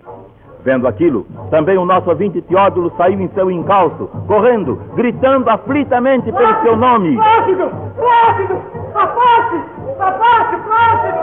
Vendo 0.63 0.87
aquilo, 0.87 1.25
também 1.51 1.77
o 1.77 1.85
nosso 1.85 2.09
ouvinte 2.09 2.41
Teódulo 2.41 2.91
saiu 2.97 3.19
em 3.19 3.27
seu 3.29 3.51
encalço, 3.51 4.09
correndo, 4.27 4.81
gritando 4.95 5.49
aflitamente 5.49 6.31
pelo 6.31 6.61
seu 6.61 6.77
nome. 6.77 7.15
Plácido! 7.15 7.69
Plácido! 7.97 8.61
Afaste! 8.95 9.61
Afaste, 9.99 10.57
Plácido! 10.65 11.22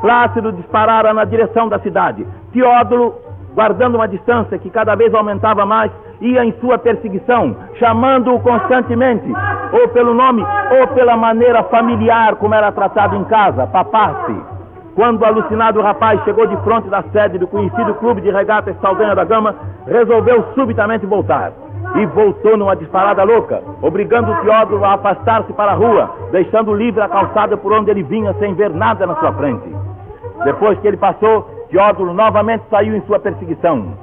Plácido! 0.00 0.52
Disparara 0.52 1.12
na 1.12 1.24
direção 1.24 1.68
da 1.68 1.78
cidade. 1.78 2.26
Teódulo, 2.52 3.14
guardando 3.54 3.96
uma 3.96 4.08
distância 4.08 4.58
que 4.58 4.70
cada 4.70 4.94
vez 4.94 5.12
aumentava 5.14 5.66
mais, 5.66 5.90
ia 6.20 6.44
em 6.44 6.52
sua 6.60 6.78
perseguição, 6.78 7.56
chamando-o 7.78 8.40
constantemente, 8.40 9.26
ou 9.72 9.88
pelo 9.88 10.14
nome, 10.14 10.44
ou 10.80 10.88
pela 10.88 11.16
maneira 11.16 11.62
familiar 11.64 12.36
como 12.36 12.54
era 12.54 12.70
tratado 12.72 13.16
em 13.16 13.24
casa, 13.24 13.66
papasse. 13.66 14.34
Quando 14.94 15.22
o 15.22 15.24
alucinado 15.24 15.80
rapaz 15.80 16.22
chegou 16.24 16.46
de 16.46 16.56
frente 16.58 16.88
da 16.88 17.02
sede 17.12 17.38
do 17.38 17.46
conhecido 17.46 17.94
clube 17.94 18.20
de 18.20 18.30
regatas 18.30 18.76
Saldanha 18.80 19.14
da 19.14 19.24
Gama, 19.24 19.54
resolveu 19.86 20.44
subitamente 20.54 21.06
voltar. 21.06 21.52
E 21.94 22.06
voltou 22.06 22.56
numa 22.56 22.76
disparada 22.76 23.22
louca, 23.24 23.62
obrigando 23.82 24.34
Teódulo 24.42 24.84
a 24.84 24.94
afastar-se 24.94 25.52
para 25.54 25.72
a 25.72 25.74
rua, 25.74 26.10
deixando 26.30 26.74
livre 26.74 27.00
a 27.00 27.08
calçada 27.08 27.56
por 27.56 27.72
onde 27.72 27.90
ele 27.90 28.02
vinha 28.02 28.34
sem 28.34 28.54
ver 28.54 28.70
nada 28.70 29.06
na 29.06 29.16
sua 29.16 29.32
frente. 29.32 29.74
Depois 30.44 30.78
que 30.80 30.88
ele 30.88 30.96
passou, 30.96 31.42
Teódulo 31.70 32.12
novamente 32.12 32.64
saiu 32.70 32.96
em 32.96 33.00
sua 33.02 33.18
perseguição. 33.20 33.94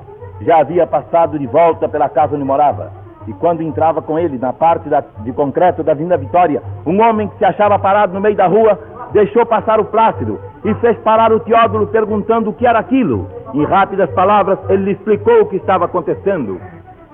Já 0.41 0.59
havia 0.59 0.85
passado 0.87 1.37
de 1.37 1.47
volta 1.47 1.89
pela 1.89 2.07
casa 2.07 2.35
onde 2.35 2.45
morava. 2.45 2.91
E 3.27 3.33
quando 3.33 3.61
entrava 3.61 4.01
com 4.01 4.17
ele 4.17 4.37
na 4.37 4.53
parte 4.53 4.87
da- 4.87 5.03
de 5.19 5.33
concreto 5.33 5.83
da 5.83 5.91
Avenida 5.91 6.15
Vitória, 6.15 6.61
um 6.85 7.01
homem 7.01 7.27
que 7.27 7.37
se 7.37 7.45
achava 7.45 7.77
parado 7.77 8.13
no 8.13 8.21
meio 8.21 8.35
da 8.35 8.47
rua 8.47 8.79
deixou 9.11 9.45
passar 9.45 9.79
o 9.79 9.85
Plácido 9.85 10.39
e 10.63 10.73
fez 10.75 10.97
parar 10.99 11.33
o 11.33 11.39
Teódulo 11.39 11.87
perguntando 11.87 12.49
o 12.49 12.53
que 12.53 12.65
era 12.65 12.79
aquilo. 12.79 13.27
Em 13.53 13.65
rápidas 13.65 14.09
palavras, 14.11 14.59
ele 14.69 14.83
lhe 14.83 14.91
explicou 14.91 15.41
o 15.41 15.45
que 15.47 15.57
estava 15.57 15.85
acontecendo. 15.85 16.59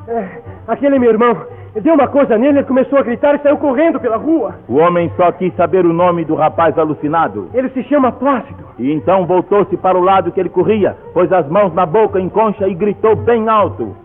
É, 0.08 0.28
aquele 0.68 1.00
meu 1.00 1.12
irmão 1.12 1.36
deu 1.82 1.96
uma 1.96 2.08
coisa 2.08 2.38
nele, 2.38 2.60
ele 2.60 2.68
começou 2.68 3.00
a 3.00 3.04
gritar 3.04 3.36
e 3.36 3.40
saiu 3.40 3.58
correndo 3.58 4.00
pela 4.00 4.18
rua. 4.18 4.56
O 4.68 4.76
homem 4.76 5.12
só 5.16 5.32
quis 5.32 5.54
saber 5.56 5.86
o 5.86 5.94
nome 5.94 6.24
do 6.24 6.36
rapaz 6.36 6.78
alucinado. 6.78 7.50
Ele 7.54 7.70
se 7.70 7.84
chama 7.84 8.12
Plácido. 8.12 8.64
E 8.78 8.92
então 8.92 9.26
voltou-se 9.26 9.76
para 9.78 9.98
o 9.98 10.04
lado 10.04 10.32
que 10.32 10.40
ele 10.40 10.50
corria, 10.50 10.96
pôs 11.14 11.32
as 11.32 11.48
mãos 11.48 11.74
na 11.74 11.86
boca 11.86 12.20
em 12.20 12.30
concha 12.30 12.68
e 12.68 12.74
gritou 12.76 13.16
bem 13.16 13.50
alto. 13.50 13.96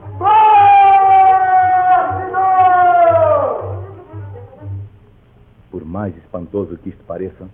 Por 5.70 5.84
mais 5.84 6.16
espantoso 6.16 6.76
que 6.78 6.88
isto 6.88 7.04
pareça, 7.04 7.46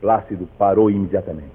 Plácido 0.00 0.48
parou 0.58 0.90
imediatamente. 0.90 1.52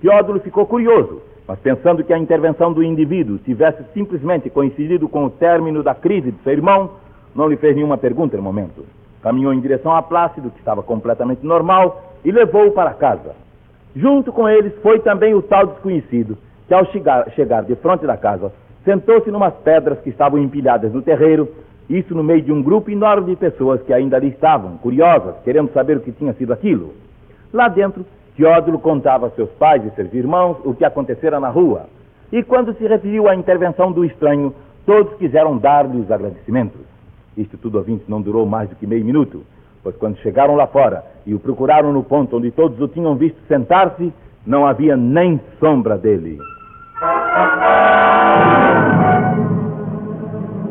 Teódulo 0.00 0.40
ficou 0.40 0.66
curioso, 0.66 1.22
mas 1.46 1.58
pensando 1.58 2.02
que 2.02 2.12
a 2.12 2.18
intervenção 2.18 2.72
do 2.72 2.82
indivíduo 2.82 3.38
tivesse 3.38 3.82
simplesmente 3.92 4.48
coincidido 4.48 5.08
com 5.08 5.26
o 5.26 5.30
término 5.30 5.82
da 5.82 5.94
crise 5.94 6.32
de 6.32 6.42
seu 6.42 6.52
irmão, 6.52 6.92
não 7.34 7.48
lhe 7.48 7.56
fez 7.56 7.76
nenhuma 7.76 7.98
pergunta 7.98 8.36
no 8.36 8.42
momento. 8.42 8.84
Caminhou 9.22 9.52
em 9.52 9.60
direção 9.60 9.94
a 9.94 10.02
Plácido, 10.02 10.50
que 10.50 10.58
estava 10.58 10.82
completamente 10.82 11.44
normal, 11.44 12.12
e 12.24 12.30
levou-o 12.30 12.72
para 12.72 12.94
casa. 12.94 13.34
Junto 13.94 14.32
com 14.32 14.48
eles 14.48 14.74
foi 14.82 15.00
também 15.00 15.34
o 15.34 15.42
tal 15.42 15.66
desconhecido, 15.66 16.38
que 16.66 16.74
ao 16.74 16.84
chegar, 16.86 17.30
chegar 17.32 17.62
de 17.62 17.74
frente 17.76 18.06
da 18.06 18.16
casa, 18.16 18.50
sentou-se 18.84 19.30
numas 19.30 19.54
pedras 19.56 20.00
que 20.00 20.10
estavam 20.10 20.38
empilhadas 20.38 20.92
no 20.92 21.02
terreiro, 21.02 21.48
isso 21.88 22.14
no 22.14 22.24
meio 22.24 22.40
de 22.40 22.52
um 22.52 22.62
grupo 22.62 22.90
enorme 22.90 23.30
de 23.30 23.36
pessoas 23.36 23.82
que 23.82 23.92
ainda 23.92 24.16
ali 24.16 24.28
estavam, 24.28 24.78
curiosas, 24.78 25.34
querendo 25.44 25.70
saber 25.72 25.98
o 25.98 26.00
que 26.00 26.12
tinha 26.12 26.32
sido 26.32 26.52
aquilo. 26.52 26.94
Lá 27.52 27.68
dentro, 27.68 28.04
Teódulo 28.36 28.80
contava 28.80 29.28
a 29.28 29.30
seus 29.30 29.50
pais 29.50 29.84
e 29.84 29.90
seus 29.90 30.12
irmãos 30.12 30.56
o 30.64 30.74
que 30.74 30.84
acontecera 30.84 31.38
na 31.38 31.48
rua. 31.48 31.86
E 32.32 32.42
quando 32.42 32.74
se 32.74 32.84
referiu 32.86 33.28
à 33.28 33.34
intervenção 33.34 33.92
do 33.92 34.04
estranho, 34.04 34.52
todos 34.84 35.14
quiseram 35.14 35.56
dar-lhe 35.56 36.00
os 36.00 36.10
agradecimentos. 36.10 36.80
Isto 37.36 37.56
tudo, 37.56 37.78
ouvintes, 37.78 38.08
não 38.08 38.20
durou 38.20 38.44
mais 38.44 38.68
do 38.68 38.74
que 38.74 38.86
meio 38.86 39.04
minuto, 39.04 39.44
pois 39.84 39.96
quando 39.96 40.18
chegaram 40.18 40.56
lá 40.56 40.66
fora 40.66 41.04
e 41.24 41.32
o 41.32 41.38
procuraram 41.38 41.92
no 41.92 42.02
ponto 42.02 42.36
onde 42.36 42.50
todos 42.50 42.80
o 42.80 42.88
tinham 42.88 43.14
visto 43.14 43.38
sentar-se, 43.46 44.12
não 44.44 44.66
havia 44.66 44.96
nem 44.96 45.40
sombra 45.60 45.96
dele. 45.96 46.38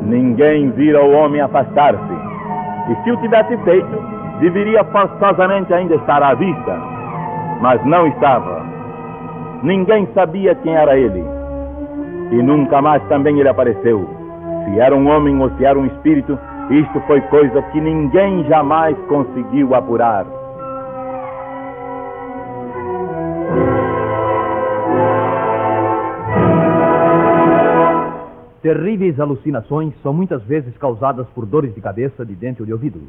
Ninguém 0.02 0.70
vira 0.72 1.02
o 1.02 1.12
homem 1.12 1.40
afastar-se. 1.40 2.14
E 2.92 3.04
se 3.04 3.12
o 3.12 3.18
tivesse 3.22 3.56
feito, 3.58 4.04
deveria 4.42 4.84
forçosamente 4.84 5.74
ainda 5.74 5.96
estar 5.96 6.22
à 6.22 6.34
vista. 6.34 6.93
Mas 7.64 7.82
não 7.86 8.06
estava. 8.08 8.62
Ninguém 9.64 10.06
sabia 10.14 10.54
quem 10.54 10.76
era 10.76 10.98
ele. 10.98 11.24
E 12.30 12.44
nunca 12.44 12.82
mais 12.82 13.02
também 13.08 13.40
ele 13.40 13.48
apareceu. 13.48 14.06
Se 14.66 14.80
era 14.82 14.94
um 14.94 15.08
homem 15.08 15.42
ou 15.42 15.50
se 15.52 15.64
era 15.64 15.80
um 15.80 15.86
espírito, 15.86 16.38
isto 16.70 17.00
foi 17.08 17.22
coisa 17.22 17.62
que 17.62 17.80
ninguém 17.80 18.44
jamais 18.50 18.98
conseguiu 19.08 19.74
apurar. 19.74 20.26
Terríveis 28.62 29.18
alucinações 29.22 29.94
são 30.04 30.14
muitas 30.14 30.44
vezes 30.44 30.78
causadas 30.78 31.28
por 31.30 31.46
dores 31.46 31.74
de 31.74 31.80
cabeça, 31.80 32.26
de 32.26 32.36
dente 32.36 32.62
ou 32.62 32.66
de 32.66 32.74
ouvido. 32.74 33.00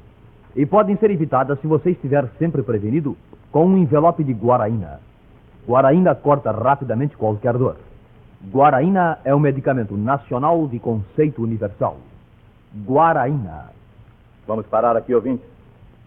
E 0.57 0.65
podem 0.65 0.97
ser 0.97 1.11
evitadas 1.11 1.61
se 1.61 1.67
você 1.67 1.91
estiver 1.91 2.29
sempre 2.39 2.63
prevenido 2.63 3.17
com 3.51 3.67
um 3.67 3.77
envelope 3.77 4.23
de 4.23 4.33
guaraína. 4.33 5.01
Guaraína 5.67 6.15
corta 6.15 6.53
rapidamente 6.53 7.17
qualquer 7.17 7.57
dor. 7.57 7.77
Guaraína 8.53 9.19
é 9.25 9.35
um 9.35 9.41
medicamento 9.41 9.97
nacional 9.97 10.69
de 10.69 10.79
conceito 10.79 11.43
universal. 11.43 11.97
Guaraína. 12.87 13.71
Vamos 14.47 14.67
parar 14.67 14.97
aqui, 14.97 15.15
ouvintes. 15.15 15.47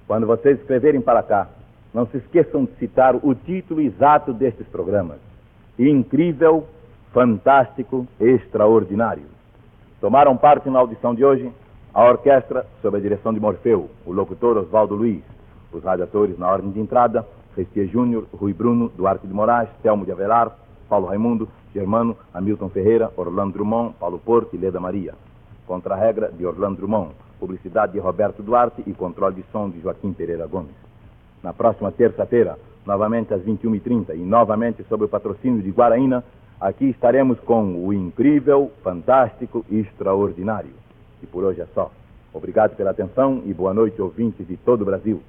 Quando 0.06 0.28
vocês 0.28 0.60
escreverem 0.60 1.02
para 1.02 1.24
cá, 1.24 1.48
não 1.94 2.06
se 2.06 2.18
esqueçam 2.18 2.66
de 2.66 2.72
citar 2.76 3.16
o 3.16 3.34
título 3.34 3.82
exato 3.82 4.32
destes 4.32 4.68
programas: 4.68 5.18
Incrível, 5.78 6.68
Fantástico, 7.12 8.08
Extraordinário. 8.20 9.26
Tomaram 10.00 10.38
parte 10.38 10.70
na 10.70 10.80
audição 10.80 11.16
de 11.16 11.26
hoje 11.26 11.52
a 11.94 12.04
orquestra, 12.04 12.66
sob 12.82 12.98
a 12.98 13.00
direção 13.00 13.34
de 13.34 13.40
Morfeu, 13.40 13.90
o 14.06 14.12
locutor 14.12 14.58
Oswaldo 14.58 14.96
Luiz, 14.96 15.24
os 15.72 15.84
radiadores 15.84 16.38
na 16.38 16.50
ordem 16.50 16.72
de 16.72 16.80
entrada, 16.80 17.26
Restia 17.56 17.88
Júnior, 17.88 18.26
Rui 18.32 18.54
Bruno, 18.54 18.92
Duarte 18.96 19.26
de 19.26 19.34
Moraes, 19.34 19.70
Telmo 19.82 20.06
de 20.06 20.12
Avelar, 20.12 20.56
Paulo 20.88 21.08
Raimundo, 21.08 21.50
Germano, 21.74 22.16
Hamilton 22.34 22.70
Ferreira, 22.70 23.12
Orlando 23.18 23.54
Drummond, 23.54 23.96
Paulo 24.00 24.20
Porto 24.20 24.56
e 24.56 24.58
Leda 24.58 24.80
Maria. 24.80 25.16
Contra-regra 25.66 26.32
de 26.32 26.46
Orlando 26.46 26.78
Drummond, 26.78 27.12
publicidade 27.40 27.94
de 27.94 28.00
Roberto 28.00 28.44
Duarte 28.44 28.84
e 28.86 28.94
controle 28.94 29.36
de 29.36 29.46
som 29.52 29.70
de 29.70 29.82
Joaquim 29.82 30.14
Pereira 30.14 30.46
Gomes. 30.48 30.76
Na 31.44 31.52
próxima 31.52 31.92
terça-feira, 31.92 32.58
novamente 32.86 33.34
às 33.34 33.42
21h30 33.42 34.16
e 34.16 34.20
novamente 34.20 34.84
sob 34.88 35.06
o 35.06 35.10
patrocínio 35.10 35.62
de 35.62 35.72
Guaraína, 35.72 36.24
aqui 36.62 36.86
estaremos 36.86 37.40
com 37.40 37.86
o 37.86 37.92
incrível, 37.92 38.72
fantástico 38.84 39.66
e 39.70 39.80
extraordinário. 39.80 40.87
E 41.22 41.28
por 41.28 41.44
hoje 41.44 41.62
é 41.62 41.68
só. 41.74 41.92
Obrigado 42.34 42.76
pela 42.76 42.92
atenção 42.92 43.42
e 43.46 43.54
boa 43.54 43.74
noite, 43.74 44.02
ouvintes 44.02 44.48
de 44.48 44.58
todo 44.58 44.82
o 44.82 44.86
Brasil. 44.86 45.22